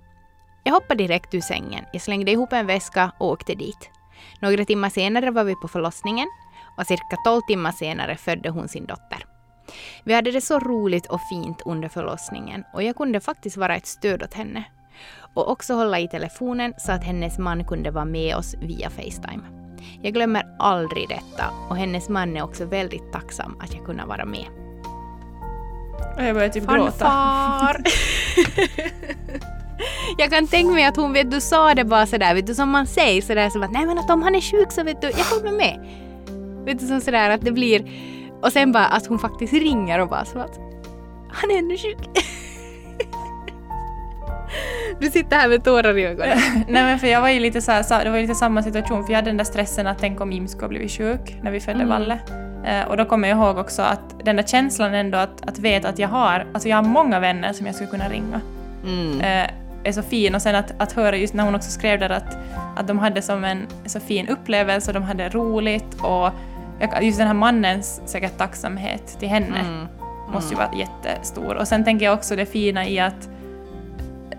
Jag 0.64 0.74
hoppade 0.74 1.04
direkt 1.04 1.34
ur 1.34 1.42
sängen, 1.42 1.86
jag 1.94 2.02
slängde 2.02 2.32
ihop 2.32 2.54
en 2.54 2.68
väska 2.68 3.12
och 3.20 3.28
åkte 3.28 3.56
dit. 3.56 3.90
Några 4.42 4.66
timmar 4.66 4.90
senare 4.90 5.32
var 5.32 5.44
vi 5.44 5.56
på 5.56 5.68
förlossningen 5.68 6.28
och 6.78 6.88
cirka 6.88 7.18
12 7.26 7.42
timmar 7.48 7.72
senare 7.72 8.16
födde 8.16 8.50
hon 8.50 8.68
sin 8.68 8.86
dotter. 8.86 9.26
Vi 10.04 10.14
hade 10.14 10.32
det 10.32 10.42
så 10.42 10.60
roligt 10.60 11.06
och 11.06 11.22
fint 11.30 11.62
under 11.66 11.90
förlossningen 11.90 12.64
och 12.74 12.84
jag 12.84 12.96
kunde 12.96 13.20
faktiskt 13.20 13.58
vara 13.58 13.76
ett 13.76 13.88
stöd 13.88 14.24
åt 14.24 14.34
henne. 14.34 14.64
Och 15.38 15.52
också 15.52 15.74
hålla 15.74 16.00
i 16.00 16.08
telefonen 16.08 16.74
så 16.78 16.92
att 16.92 17.04
hennes 17.04 17.38
man 17.38 17.66
kunde 17.66 17.92
vara 17.92 18.06
med 18.06 18.36
oss 18.36 18.56
via 18.62 18.90
Facetime. 18.90 19.44
Jag 20.02 20.14
glömmer 20.14 20.44
aldrig 20.60 21.10
detta 21.10 21.46
och 21.70 21.78
hennes 21.78 22.10
man 22.10 22.38
är 22.38 22.44
också 22.44 22.66
väldigt 22.66 23.12
tacksam 23.12 23.58
att 23.60 23.74
jag 23.74 23.86
kunde 23.86 24.06
vara 24.06 24.26
med. 24.26 24.46
Och 26.16 26.24
jag 26.24 26.36
börjar 26.36 26.50
typ 26.50 26.68
gråta. 26.68 26.92
Fanfar! 26.92 27.84
jag 30.18 30.30
kan 30.30 30.48
tänka 30.48 30.74
mig 30.74 30.86
att 30.86 30.98
hon 30.98 31.14
vet 31.14 31.32
du 31.32 31.42
sa 31.42 31.74
det 31.74 31.84
bara 31.84 32.06
sådär, 32.06 32.34
vet 32.34 32.48
du 32.48 32.56
som 32.56 32.70
man 32.70 32.88
säger 32.88 33.22
sådär 33.22 33.50
som 33.50 33.64
att 33.64 33.72
nej 33.72 33.86
men 33.86 33.98
att 33.98 34.10
om 34.10 34.24
han 34.24 34.36
är 34.36 34.42
sjuk 34.42 34.72
så 34.72 34.84
vet 34.84 35.02
du, 35.02 35.08
jag 35.08 35.26
kommer 35.26 35.52
med. 35.52 35.80
Vet 36.66 36.80
du 36.80 36.88
som 36.88 37.02
sådär 37.02 37.30
att 37.30 37.42
det 37.42 37.52
blir 37.52 37.92
och 38.42 38.52
sen 38.52 38.72
bara 38.72 38.86
att 38.86 39.08
hon 39.08 39.20
faktiskt 39.20 39.54
ringer 39.54 40.00
och 40.00 40.10
bara 40.10 40.26
så 40.26 40.40
att 40.40 40.60
han 41.30 41.52
är 41.52 41.58
ännu 41.58 41.78
sjuk. 41.78 41.98
Du 45.00 45.12
sitter 45.12 45.36
här 45.38 45.48
med 45.50 45.64
tårar 45.64 45.98
i 45.98 46.06
ögonen. 46.06 46.38
Nej 46.68 46.84
men 46.84 47.00
för 47.00 47.08
jag 47.08 47.22
var 47.22 47.30
ju 47.30 47.40
lite 47.40 47.62
så 47.62 47.72
här, 47.72 48.04
det 48.04 48.10
var 48.10 48.18
ju 48.18 48.22
lite 48.22 48.36
samma 48.36 48.64
situation 48.64 49.06
för 49.06 49.12
jag 49.14 49.18
hade 49.18 49.30
den 49.30 49.38
där 49.38 49.44
stressen 49.46 49.88
att 49.88 50.00
tänk 50.00 50.22
om 50.22 50.32
Jim 50.32 50.48
skulle 50.48 50.70
blivit 50.70 50.92
sjuk 50.92 51.38
när 51.42 51.52
vi 51.52 51.60
födde 51.60 51.84
Mm. 51.84 51.90
Valle. 51.90 52.20
Eh, 52.66 52.88
och 52.88 52.98
då 52.98 53.06
kommer 53.06 53.28
jag 53.28 53.38
ihåg 53.38 53.58
också 53.58 53.82
att 53.82 54.26
den 54.26 54.36
där 54.36 54.44
känslan 54.44 54.94
ändå 54.94 55.18
att, 55.18 55.50
att 55.50 55.60
veta 55.60 55.90
att 55.90 56.00
jag 56.00 56.08
har, 56.10 56.46
alltså 56.54 56.70
jag 56.70 56.78
har 56.78 56.84
många 56.84 57.20
vänner 57.20 57.54
som 57.54 57.66
jag 57.66 57.76
skulle 57.76 57.90
kunna 57.90 58.10
ringa. 58.10 58.42
Mm. 58.86 59.22
eh, 59.22 59.50
är 59.84 59.92
så 59.92 60.02
fin. 60.02 60.36
Och 60.36 60.42
sen 60.42 60.56
att, 60.56 60.74
att 60.82 60.92
höra 60.92 61.18
just 61.18 61.34
när 61.34 61.44
hon 61.44 61.56
också 61.56 61.72
skrev 61.72 62.00
där 62.00 62.10
att, 62.10 62.38
att 62.78 62.88
de 62.88 63.00
hade 63.00 63.22
som 63.22 63.44
en 63.44 63.68
så 63.86 64.00
fin 64.00 64.28
upplevelse 64.28 64.90
och 64.92 64.94
de 64.94 65.04
hade 65.04 65.30
roligt 65.30 66.02
och 66.02 66.30
just 67.02 67.18
den 67.18 67.28
här 67.28 67.34
mannens 67.34 68.02
säkert 68.06 68.38
tacksamhet 68.38 69.20
till 69.20 69.30
henne 69.30 69.60
Mm. 69.60 69.88
måste 70.34 70.54
ju 70.54 70.58
vara 70.58 70.70
jättestor. 70.74 71.56
Och 71.56 71.68
sen 71.68 71.84
tänker 71.84 72.06
jag 72.06 72.14
också 72.14 72.36
det 72.36 72.46
fina 72.46 72.88
i 72.88 73.00
att 73.00 73.30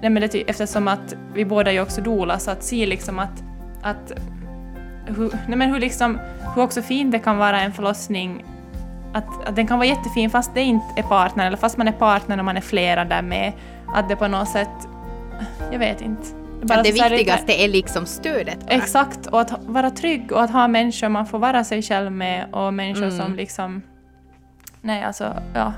nej 0.00 0.10
men 0.10 0.20
det, 0.22 0.28
ty- 0.28 0.44
eftersom 0.46 0.88
att 0.88 1.14
vi 1.34 1.44
båda 1.44 1.72
är 1.72 1.82
också 1.82 2.00
doula 2.00 2.38
så 2.38 2.50
att 2.50 2.62
se 2.64 2.86
liksom 2.86 3.18
att, 3.18 3.42
att 3.82 4.12
hur, 5.06 5.30
nej 5.48 5.56
men 5.58 5.70
hur, 5.72 5.80
liksom, 5.80 6.18
hur 6.54 6.62
också 6.62 6.82
fint 6.82 7.12
det 7.12 7.18
kan 7.18 7.36
vara 7.38 7.60
en 7.60 7.72
förlossning 7.72 8.44
att, 9.12 9.48
att 9.48 9.56
den 9.56 9.66
kan 9.66 9.78
vara 9.78 9.88
jättefin 9.88 10.30
fast 10.30 10.54
det 10.54 10.60
inte 10.62 10.86
är 10.96 11.02
partner 11.02 11.46
eller 11.46 11.56
fast 11.56 11.76
man 11.76 11.88
är 11.88 11.92
partner 11.92 12.38
och 12.38 12.44
man 12.44 12.56
är 12.56 12.60
flera 12.60 13.04
där 13.04 13.22
med. 13.22 13.52
Att 13.94 14.08
det 14.08 14.16
på 14.16 14.28
något 14.28 14.48
sätt, 14.48 14.68
jag 15.72 15.78
vet 15.78 16.00
inte. 16.00 16.22
Bara 16.62 16.78
att 16.78 16.84
det 16.84 16.92
viktigaste 16.92 17.62
är 17.64 17.68
liksom 17.68 18.06
stödet. 18.06 18.60
bara. 18.66 18.70
Exakt, 18.74 19.26
och 19.26 19.40
att 19.40 19.52
vara 19.66 19.90
trygg 19.90 20.32
och 20.32 20.42
att 20.42 20.50
ha 20.50 20.68
människor 20.68 21.08
man 21.08 21.26
får 21.26 21.38
vara 21.38 21.64
sig 21.64 21.82
själv 21.82 22.12
med 22.12 22.46
och 22.54 22.74
människor 22.74 23.02
Mm. 23.04 23.16
som 23.18 23.34
liksom... 23.34 23.82
Nej, 24.80 25.04
alltså, 25.04 25.24
ja. 25.54 25.72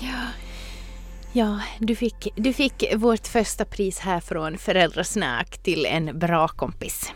Ja, 0.00 0.08
du 1.78 1.96
fick, 1.96 2.28
du 2.36 2.52
fick 2.52 2.94
vårt 2.96 3.26
första 3.26 3.64
pris 3.64 3.98
här 3.98 4.20
från 4.20 4.58
Föräldrasnack 4.58 5.58
till 5.58 5.86
en 5.86 6.18
bra 6.18 6.48
kompis. 6.48 7.12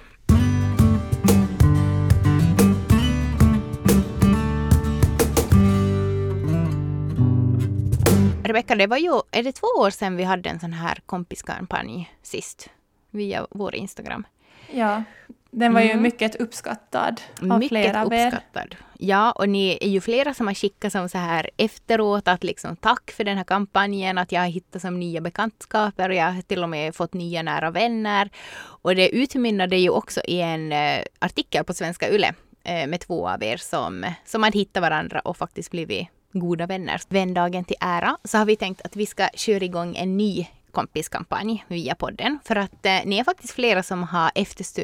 Rebecka, 8.44 8.74
det 8.74 8.87
var 8.87 8.96
ju, 8.96 9.20
är 9.30 9.42
det 9.42 9.52
två 9.52 9.66
år 9.66 9.90
sedan 9.90 10.16
vi 10.16 10.24
hade 10.24 10.50
en 10.50 10.61
sån 10.61 10.72
här 10.72 10.98
kompiskampanj 11.06 12.14
sist? 12.22 12.70
Via 13.11 13.46
vår 13.50 13.74
Instagram. 13.74 14.26
ja. 14.72 15.02
Den 15.51 15.75
var 15.75 15.81
ju 15.81 15.91
Mm. 15.91 16.03
mycket 16.03 16.35
uppskattad 16.41 17.21
av 17.41 17.47
Mycket 17.59 17.69
flera 17.69 18.03
av 18.05 18.13
er. 18.13 18.27
uppskattad. 18.27 18.77
Ja, 18.99 19.33
och 19.33 19.49
ni 19.49 19.79
är 19.81 19.89
ju 19.89 20.01
flera 20.01 20.35
som 20.35 20.47
har 20.47 20.55
skickat 20.55 20.93
som 20.93 21.09
så 21.09 21.19
här 21.19 21.51
efteråt 21.57 22.29
att 22.29 22.45
liksom 22.45 22.77
tack 22.77 23.11
för 23.11 23.25
den 23.25 23.37
här 23.37 23.45
kampanjen, 23.45 24.19
att 24.19 24.33
jag 24.33 24.41
har 24.41 24.49
hittat 24.49 24.83
som 24.83 25.01
nya 25.01 25.21
bekantskaper 25.21 26.09
och 26.09 26.15
jag 26.15 26.33
har 26.33 26.43
till 26.43 26.63
och 26.63 26.69
med 26.69 26.95
fått 26.95 27.15
nya 27.15 27.43
nära 27.43 27.71
vänner. 27.71 28.31
Och 28.83 28.95
det 28.95 29.09
utmynnade 29.09 29.77
ju 29.77 29.91
också 29.91 30.21
i 30.21 30.41
en 30.41 30.73
eh, 30.73 31.03
artikel 31.19 31.65
på 31.65 31.75
Svenska 31.75 32.11
Yle 32.11 32.33
eh, 32.65 32.87
med 32.87 33.01
två 33.01 33.29
av 33.29 33.43
er 33.43 33.57
som, 33.57 34.05
som 34.25 34.43
hade 34.43 34.59
hittat 34.59 34.81
varandra 34.83 35.21
och 35.21 35.37
faktiskt 35.37 35.71
blivit 35.71 36.09
goda 36.33 36.67
vänner. 36.67 37.01
Vändagen 37.09 37.65
till 37.65 37.77
ära 37.81 38.17
så 38.25 38.39
har 38.39 38.45
vi 38.45 38.57
tänkt 38.57 38.83
att 38.83 38.97
vi 38.97 39.07
ska 39.07 39.29
köra 39.35 39.65
igång 39.65 39.97
en 39.97 40.17
ny 40.17 40.47
kompiskampanj 40.70 41.64
via 41.68 41.94
podden. 41.94 42.38
För 42.44 42.56
att 42.56 42.87
eh, 42.87 43.00
ni 43.04 43.18
är 43.18 43.24
faktiskt 43.24 43.52
flera 43.52 43.83
som 43.83 44.02
har 44.02 44.30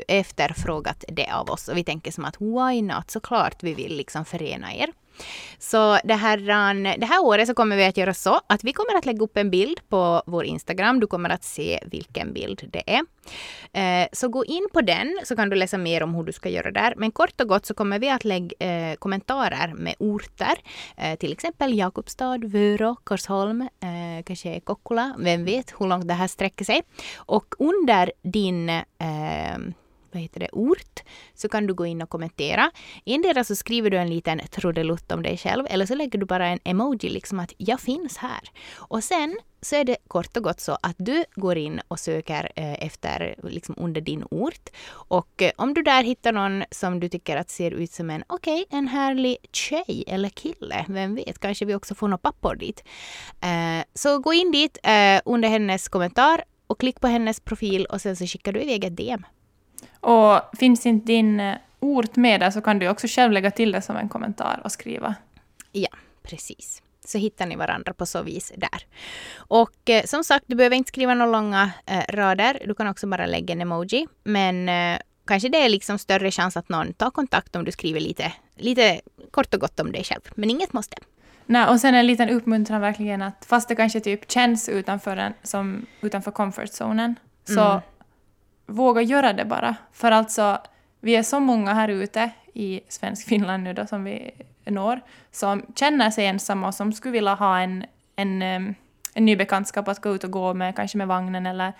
efterfrågat 0.09 1.05
det 1.09 1.31
av 1.31 1.51
oss. 1.51 1.68
Och 1.68 1.77
vi 1.77 1.85
tänker 1.85 2.11
som 2.12 2.25
att 2.25 2.40
why 2.40 2.83
not? 2.83 3.11
Såklart 3.11 3.62
vi 3.62 3.75
vill 3.75 3.96
liksom 3.96 4.25
förena 4.25 4.75
er. 4.75 4.92
Så 5.59 5.99
det 6.05 6.15
här, 6.15 6.37
det 6.99 7.07
här 7.07 7.25
året 7.25 7.49
så 7.49 7.55
kommer 7.55 7.77
vi 7.77 7.85
att 7.85 7.97
göra 7.97 8.15
så 8.15 8.41
att 8.47 8.65
vi 8.65 8.73
kommer 8.73 8.99
att 8.99 9.07
lägga 9.07 9.25
upp 9.25 9.37
en 9.37 9.51
bild 9.51 9.81
på 9.89 10.23
vår 10.27 10.45
Instagram. 10.45 11.01
Du 11.01 11.07
kommer 11.07 11.31
att 11.31 11.45
se 11.45 11.81
vilken 11.87 12.33
bild 12.33 12.69
det 12.73 12.83
är. 12.87 13.03
Eh, 13.73 14.09
så 14.13 14.29
gå 14.29 14.45
in 14.45 14.69
på 14.73 14.81
den 14.81 15.19
så 15.25 15.37
kan 15.37 15.51
du 15.51 15.57
läsa 15.57 15.79
mer 15.79 16.03
om 16.03 16.15
hur 16.15 16.25
du 16.25 16.33
ska 16.33 16.49
göra 16.49 16.71
där. 16.71 16.95
Men 16.97 17.11
kort 17.11 17.41
och 17.41 17.49
gott 17.49 17.67
så 17.67 17.75
kommer 17.75 17.99
vi 17.99 18.11
att 18.11 18.25
lägga 18.25 18.57
eh, 18.59 18.97
kommentarer 18.97 19.75
med 19.75 19.95
orter. 19.99 20.55
Eh, 20.97 21.19
till 21.19 21.33
exempel 21.33 21.79
Jakobstad, 21.79 22.39
Vörå, 22.39 22.97
Korsholm, 23.05 23.69
kanske 24.25 24.61
Kokkola. 24.61 25.15
Vem 25.19 25.45
vet 25.45 25.75
hur 25.79 25.87
långt 25.87 26.09
det 26.09 26.15
här 26.15 26.29
sträcker 26.29 26.65
sig. 26.65 26.83
Och 27.17 27.55
under 27.59 28.13
din 28.23 28.71
vad 30.17 30.23
heter 30.23 30.41
det, 30.41 30.49
ort 30.53 31.03
så 31.35 31.49
kan 31.49 31.67
du 31.67 31.75
gå 31.75 31.87
in 31.87 32.03
och 32.03 32.11
kommentera. 32.11 32.71
Endera 33.05 33.45
så 33.45 33.57
skriver 33.57 33.91
du 33.91 33.99
en 33.99 34.11
liten 34.11 34.41
trudelutt 34.51 35.13
om 35.13 35.23
dig 35.23 35.37
själv 35.37 35.67
eller 35.71 35.87
så 35.87 35.95
lägger 35.95 36.19
du 36.19 36.27
bara 36.27 36.47
en 36.47 36.59
emoji 36.65 37.09
liksom 37.09 37.41
att 37.41 37.53
jag 37.57 37.81
finns 37.81 38.17
här. 38.17 38.41
Och 38.77 39.05
sen 39.05 39.39
så 39.63 39.77
är 39.77 39.85
det 39.85 39.97
kort 40.09 40.37
och 40.37 40.43
gott 40.43 40.61
så 40.61 40.79
att 40.83 40.97
du 40.99 41.25
går 41.35 41.57
in 41.57 41.81
och 41.89 41.99
söker 41.99 42.53
eh, 42.57 42.87
efter 42.87 43.35
liksom 43.43 43.75
under 43.79 44.01
din 44.01 44.25
ort. 44.31 44.69
Och 44.89 45.43
eh, 45.43 45.51
om 45.57 45.75
du 45.75 45.83
där 45.83 46.03
hittar 46.03 46.33
någon 46.33 46.65
som 46.71 47.01
du 47.01 47.09
tycker 47.09 47.37
att 47.37 47.51
ser 47.51 47.71
ut 47.71 47.93
som 47.93 48.11
en 48.11 48.25
okej, 48.27 48.67
en 48.71 48.89
härlig 48.89 49.37
tjej 49.53 50.05
eller 50.07 50.29
kille, 50.29 50.85
vem 50.89 51.15
vet, 51.15 51.39
kanske 51.39 51.65
vi 51.65 51.75
också 51.75 51.95
får 51.95 52.09
några 52.09 52.19
pappor 52.19 52.55
dit. 52.55 52.85
Eh, 53.41 53.85
så 53.95 54.19
gå 54.19 54.33
in 54.33 54.53
dit 54.53 54.79
eh, 54.83 55.21
under 55.25 55.49
hennes 55.49 55.89
kommentar 55.89 56.45
och 56.67 56.81
klick 56.81 57.01
på 57.01 57.07
hennes 57.07 57.41
profil 57.41 57.87
och 57.87 58.01
sen 58.01 58.17
så 58.17 58.27
skickar 58.27 58.53
du 58.53 58.63
iväg 58.63 58.85
ett 58.85 58.97
DM. 58.97 59.27
Och 60.07 60.59
finns 60.59 60.87
inte 60.87 61.07
din 61.07 61.40
eh, 61.40 61.57
ort 61.81 62.16
med 62.16 62.40
där 62.40 62.51
så 62.51 62.61
kan 62.61 62.79
du 62.79 62.88
också 62.88 63.07
själv 63.07 63.33
lägga 63.33 63.51
till 63.51 63.73
det 63.73 63.83
som 63.83 63.97
en 63.97 64.09
kommentar 64.09 64.61
och 64.64 64.73
skriva. 64.73 65.14
Ja, 65.73 65.88
precis. 66.23 66.83
Så 67.05 67.19
hittar 67.19 67.47
ni 67.47 67.57
varandra 67.57 67.92
på 67.92 68.07
så 68.07 68.23
vis 68.23 68.53
där. 68.57 68.87
Och 69.37 69.90
eh, 69.90 70.05
som 70.05 70.25
sagt, 70.25 70.45
du 70.49 70.57
behöver 70.57 70.77
inte 70.77 70.88
skriva 70.88 71.14
några 71.14 71.33
långa 71.33 71.71
eh, 71.87 72.05
rader. 72.09 72.62
Du 72.66 72.75
kan 72.75 72.87
också 72.88 73.07
bara 73.07 73.27
lägga 73.27 73.53
en 73.53 73.61
emoji. 73.61 74.07
Men 74.25 74.69
eh, 74.69 74.99
kanske 75.27 75.49
det 75.49 75.59
är 75.59 75.69
liksom 75.69 75.99
större 75.99 76.31
chans 76.31 76.57
att 76.57 76.69
någon 76.69 76.92
tar 76.92 77.11
kontakt 77.11 77.57
om 77.57 77.64
du 77.64 77.73
skriver 77.73 78.01
lite, 78.01 78.33
lite 78.57 79.01
kort 79.31 79.55
och 79.55 79.61
gott 79.61 79.81
om 79.81 79.92
dig 79.92 80.05
själv. 80.05 80.21
Men 80.35 80.51
inget 80.51 80.73
måste. 80.73 80.97
Nej, 81.47 81.69
och 81.69 81.81
sen 81.81 81.95
en 81.95 82.07
liten 82.07 82.31
uppmuntran 82.31 82.81
verkligen 82.81 83.23
att 83.23 83.45
fast 83.49 83.69
det 83.69 83.75
kanske 83.75 84.01
typ 84.01 84.31
känns 84.31 84.69
utanför, 84.69 85.16
en, 85.16 85.35
som, 85.42 85.87
utanför 86.01 86.31
comfort-zonen, 86.31 87.14
så 87.45 87.61
Mm. 87.61 87.81
Våga 88.67 89.03
göra 89.03 89.33
det 89.33 89.45
bara. 89.45 89.77
För 89.93 90.11
alltså, 90.13 90.59
vi 91.01 91.17
är 91.17 91.23
så 91.23 91.41
många 91.41 91.75
här 91.75 91.89
ute 91.89 92.31
i 92.55 92.81
svensk 92.89 93.29
Finland 93.29 93.63
nu 93.63 93.73
då 93.73 93.87
som 93.87 94.05
vi 94.05 94.31
når, 94.65 95.01
som 95.31 95.63
känner 95.75 96.11
sig 96.11 96.27
ensamma 96.27 96.67
och 96.67 96.75
som 96.75 96.93
skulle 96.93 97.13
vilja 97.13 97.35
ha 97.35 97.59
en, 97.61 97.85
en, 98.17 98.43
en 98.43 98.75
ny 99.15 99.37
bekantskap 99.37 99.89
att 99.89 100.01
gå 100.01 100.15
ut 100.15 100.25
och 100.25 100.31
gå 100.31 100.55
med, 100.55 100.77
kanske 100.77 100.99
med 100.99 101.09
vagnen 101.09 101.47
eller 101.47 101.73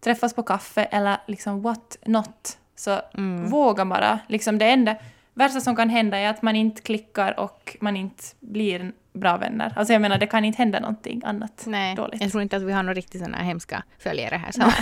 träffas 0.00 0.34
på 0.34 0.42
kaffe 0.42 0.84
eller 0.84 1.16
liksom 1.26 1.62
what 1.62 1.96
not. 2.06 2.58
Så 2.76 3.00
Mm. 3.14 3.50
våga 3.50 3.84
bara. 3.84 4.18
Liksom 4.26 4.58
det 4.58 4.66
enda 4.70 4.96
värsta 5.34 5.60
som 5.60 5.76
kan 5.76 5.88
hända 5.88 6.18
är 6.18 6.30
att 6.30 6.42
man 6.42 6.56
inte 6.56 6.82
klickar 6.82 7.40
och 7.40 7.76
man 7.80 7.96
inte 7.96 8.24
blir 8.40 8.92
bra 9.12 9.36
vänner. 9.36 9.72
Alltså 9.76 9.92
jag 9.92 10.02
menar, 10.02 10.18
det 10.18 10.26
kan 10.26 10.44
inte 10.44 10.58
hända 10.58 10.80
någonting 10.80 11.22
annat 11.24 11.64
Nej, 11.66 11.94
dåligt. 11.96 12.22
jag 12.22 12.30
tror 12.30 12.42
inte 12.42 12.56
att 12.56 12.62
vi 12.62 12.72
har 12.72 12.82
några 12.82 12.94
riktigt 12.94 13.20
sådana 13.20 13.38
hemska 13.38 13.82
följare 13.98 14.36
här 14.36 14.52
som, 14.52 14.72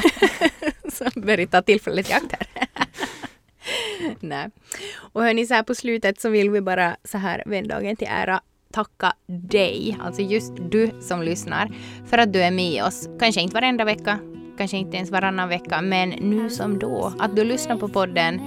som 0.93 1.23
börjar 1.23 1.47
ta 1.47 1.63
tillfället 1.63 2.11
i 2.11 2.13
akt 2.13 2.33
här. 2.33 2.67
Nej. 4.21 4.51
Och 5.13 5.23
hörni, 5.23 5.47
så 5.47 5.55
här 5.55 5.63
på 5.63 5.75
slutet 5.75 6.21
så 6.21 6.29
vill 6.29 6.51
vi 6.51 6.61
bara 6.61 6.97
så 7.05 7.19
här 7.19 7.43
vändagen 7.47 7.97
till 7.97 8.09
ära 8.11 8.41
tacka 8.73 9.13
dig, 9.27 9.99
alltså 10.01 10.23
just 10.23 10.53
du 10.71 10.91
som 11.01 11.23
lyssnar, 11.23 11.71
för 12.07 12.19
att 12.19 12.33
du 12.33 12.43
är 12.43 12.51
med 12.51 12.85
oss. 12.85 13.09
Kanske 13.21 13.41
inte 13.41 13.55
varenda 13.55 13.85
vecka, 13.85 14.19
kanske 14.59 14.77
inte 14.77 14.97
ens 14.97 15.11
varannan 15.11 15.49
vecka, 15.49 15.81
men 15.83 16.11
nu 16.11 16.51
som 16.51 16.79
då. 16.79 17.13
Att 17.19 17.37
du 17.37 17.45
lyssnar 17.45 17.77
på 17.77 17.89
podden. 17.89 18.41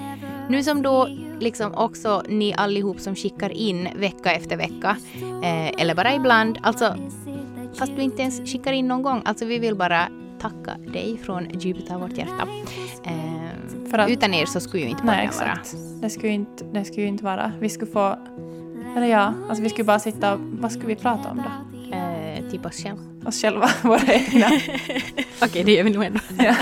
Nu 0.50 0.64
som 0.64 0.82
då, 0.82 1.10
liksom 1.40 1.74
också 1.76 2.24
ni 2.30 2.54
allihop 2.58 3.00
som 3.00 3.16
skickar 3.16 3.50
in 3.50 3.88
vecka 3.96 4.32
efter 4.32 4.58
vecka, 4.58 4.98
eh, 5.44 5.82
eller 5.82 5.96
bara 5.96 6.16
ibland. 6.16 6.58
Alltså, 6.64 6.96
fast 7.80 7.96
du 7.96 8.02
inte 8.02 8.22
ens 8.22 8.52
skickar 8.52 8.74
in 8.74 8.88
någon 8.88 9.02
gång. 9.04 9.22
Alltså 9.26 9.46
vi 9.46 9.60
vill 9.60 9.76
bara 9.76 10.08
tacka 10.40 10.78
dig 10.94 11.18
från 11.24 11.60
djupet 11.60 11.92
av 11.92 12.02
vårt 12.02 12.18
hjärta. 12.18 12.48
Eh, 13.04 13.90
För 13.92 13.98
att- 13.98 14.10
utan 14.10 14.34
er 14.34 14.46
så 14.46 14.60
skulle 14.60 14.84
ju 14.84 14.90
inte 14.90 15.02
podden 15.02 15.30
vara. 15.40 15.60
Det 16.02 16.10
skulle, 16.10 16.28
ju 16.28 16.34
inte, 16.34 16.64
det 16.74 16.86
skulle 16.86 17.02
ju 17.02 17.08
inte 17.08 17.24
vara... 17.24 17.52
Vi 17.60 17.70
skulle 17.70 17.92
få... 17.92 18.16
Eller 18.98 19.08
ja, 19.08 19.34
alltså 19.50 19.64
vi 19.64 19.70
skulle 19.70 19.86
bara 19.86 20.00
sitta 20.00 20.34
och... 20.34 20.40
Vad 20.42 20.72
skulle 20.72 20.88
vi 20.88 20.96
prata 20.96 21.30
om 21.32 21.38
då? 21.38 21.78
Eh, 21.98 22.52
typ 22.52 22.66
oss 22.66 22.84
själva. 22.84 23.02
Oss 23.26 23.42
själva, 23.42 23.70
våra 23.84 24.14
egna. 24.14 24.46
Okej, 25.44 25.64
det 25.64 25.72
gör 25.72 25.84
vi 25.84 25.90
nog 25.90 26.04
ändå. 26.04 26.20
ja. 26.40 26.56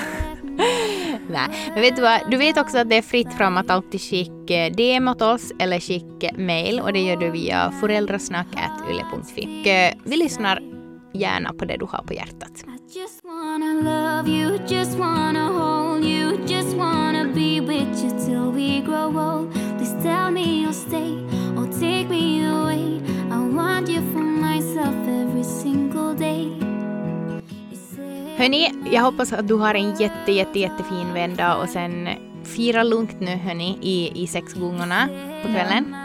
Nej, 1.33 1.49
men 1.73 1.81
vet 1.81 1.95
du 1.95 2.01
vad? 2.01 2.19
Du 2.31 2.37
vet 2.37 2.57
också 2.57 2.77
att 2.77 2.89
det 2.89 2.95
är 2.95 3.01
fritt 3.01 3.33
fram 3.33 3.57
att 3.57 3.69
alltid 3.69 4.01
skicka 4.01 4.69
DM 4.69 5.07
åt 5.07 5.21
oss 5.21 5.51
eller 5.59 5.79
skicka 5.79 6.29
mail 6.37 6.79
och 6.79 6.93
det 6.93 6.99
gör 6.99 7.17
du 7.17 7.29
via 7.29 7.73
föräldrasnack.yle.fi. 7.79 9.69
Eh, 9.69 9.93
vi 10.03 10.17
lyssnar 10.17 10.59
gärna 11.13 11.53
på 11.53 11.65
det 11.65 11.77
du 11.77 11.85
har 11.85 12.03
på 12.03 12.13
hjärtat. 12.13 12.65
Take 21.83 22.07
me 22.07 22.45
away. 22.45 23.01
I 23.29 23.37
want 23.37 23.89
you 23.89 24.01
for 24.13 24.21
myself 24.21 24.95
every 25.07 25.43
single 25.43 26.13
day. 26.13 26.62
Hörni, 28.43 28.73
jag 28.91 29.01
hoppas 29.01 29.33
att 29.33 29.47
du 29.47 29.53
har 29.53 29.75
en 29.75 29.95
jätte, 29.95 30.31
jätte, 30.31 30.59
jättefin 30.59 31.13
vända 31.13 31.55
och 31.55 31.69
sen 31.69 32.09
fira 32.43 32.83
lugnt 32.83 33.19
nu 33.19 33.35
hörni 33.35 33.77
i, 33.81 34.23
i 34.23 34.27
sexgångarna 34.27 35.07
på 35.41 35.47
kvällen. 35.47 35.95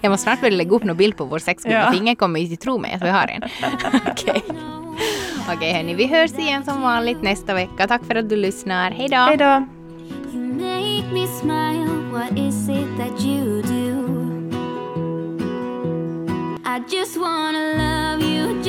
jag 0.02 0.10
måste 0.10 0.22
snart 0.22 0.40
börja 0.40 0.56
lägga 0.56 0.70
upp 0.70 0.84
någon 0.84 0.96
bild 0.96 1.16
på 1.16 1.24
vår 1.24 1.38
sexgång 1.38 1.72
Ja. 1.72 1.90
för 1.92 1.98
ingen 1.98 2.16
kommer 2.16 2.40
ju 2.40 2.56
tro 2.56 2.78
mig 2.78 2.92
att 2.92 3.02
vi 3.02 3.08
har 3.08 3.28
en. 3.28 3.42
Okej. 4.10 4.42
Okej 5.54 5.72
hörni, 5.72 5.94
vi 5.94 6.06
hörs 6.06 6.32
igen 6.32 6.64
som 6.64 6.82
vanligt 6.82 7.22
nästa 7.22 7.54
vecka. 7.54 7.86
Tack 7.86 8.04
för 8.04 8.14
att 8.14 8.28
du 8.28 8.36
lyssnar. 8.36 8.90
Hej 8.90 9.08
då! 9.08 9.16
Hej 9.16 9.36
då! 9.36 9.66
I 16.64 16.80
just 16.96 17.16
wanna 17.16 17.58
love 17.58 18.22
you, 18.22 18.62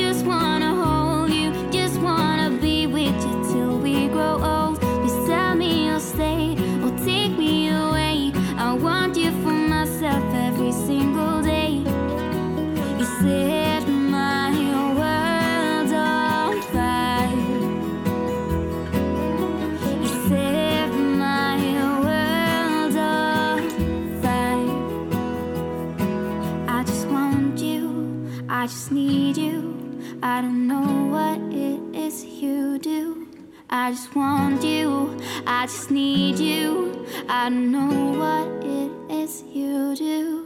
I 30.40 30.42
don't 30.42 30.66
know 30.66 31.08
what 31.12 31.38
it 31.52 31.94
is 31.94 32.24
you 32.24 32.78
do. 32.78 33.28
I 33.68 33.90
just 33.90 34.16
want 34.16 34.64
you, 34.64 35.20
I 35.46 35.66
just 35.66 35.90
need 35.90 36.38
you. 36.38 37.06
I 37.28 37.50
don't 37.50 37.70
know 37.70 38.18
what 38.18 38.64
it 38.64 38.90
is 39.20 39.42
you 39.52 39.94
do. 39.94 40.39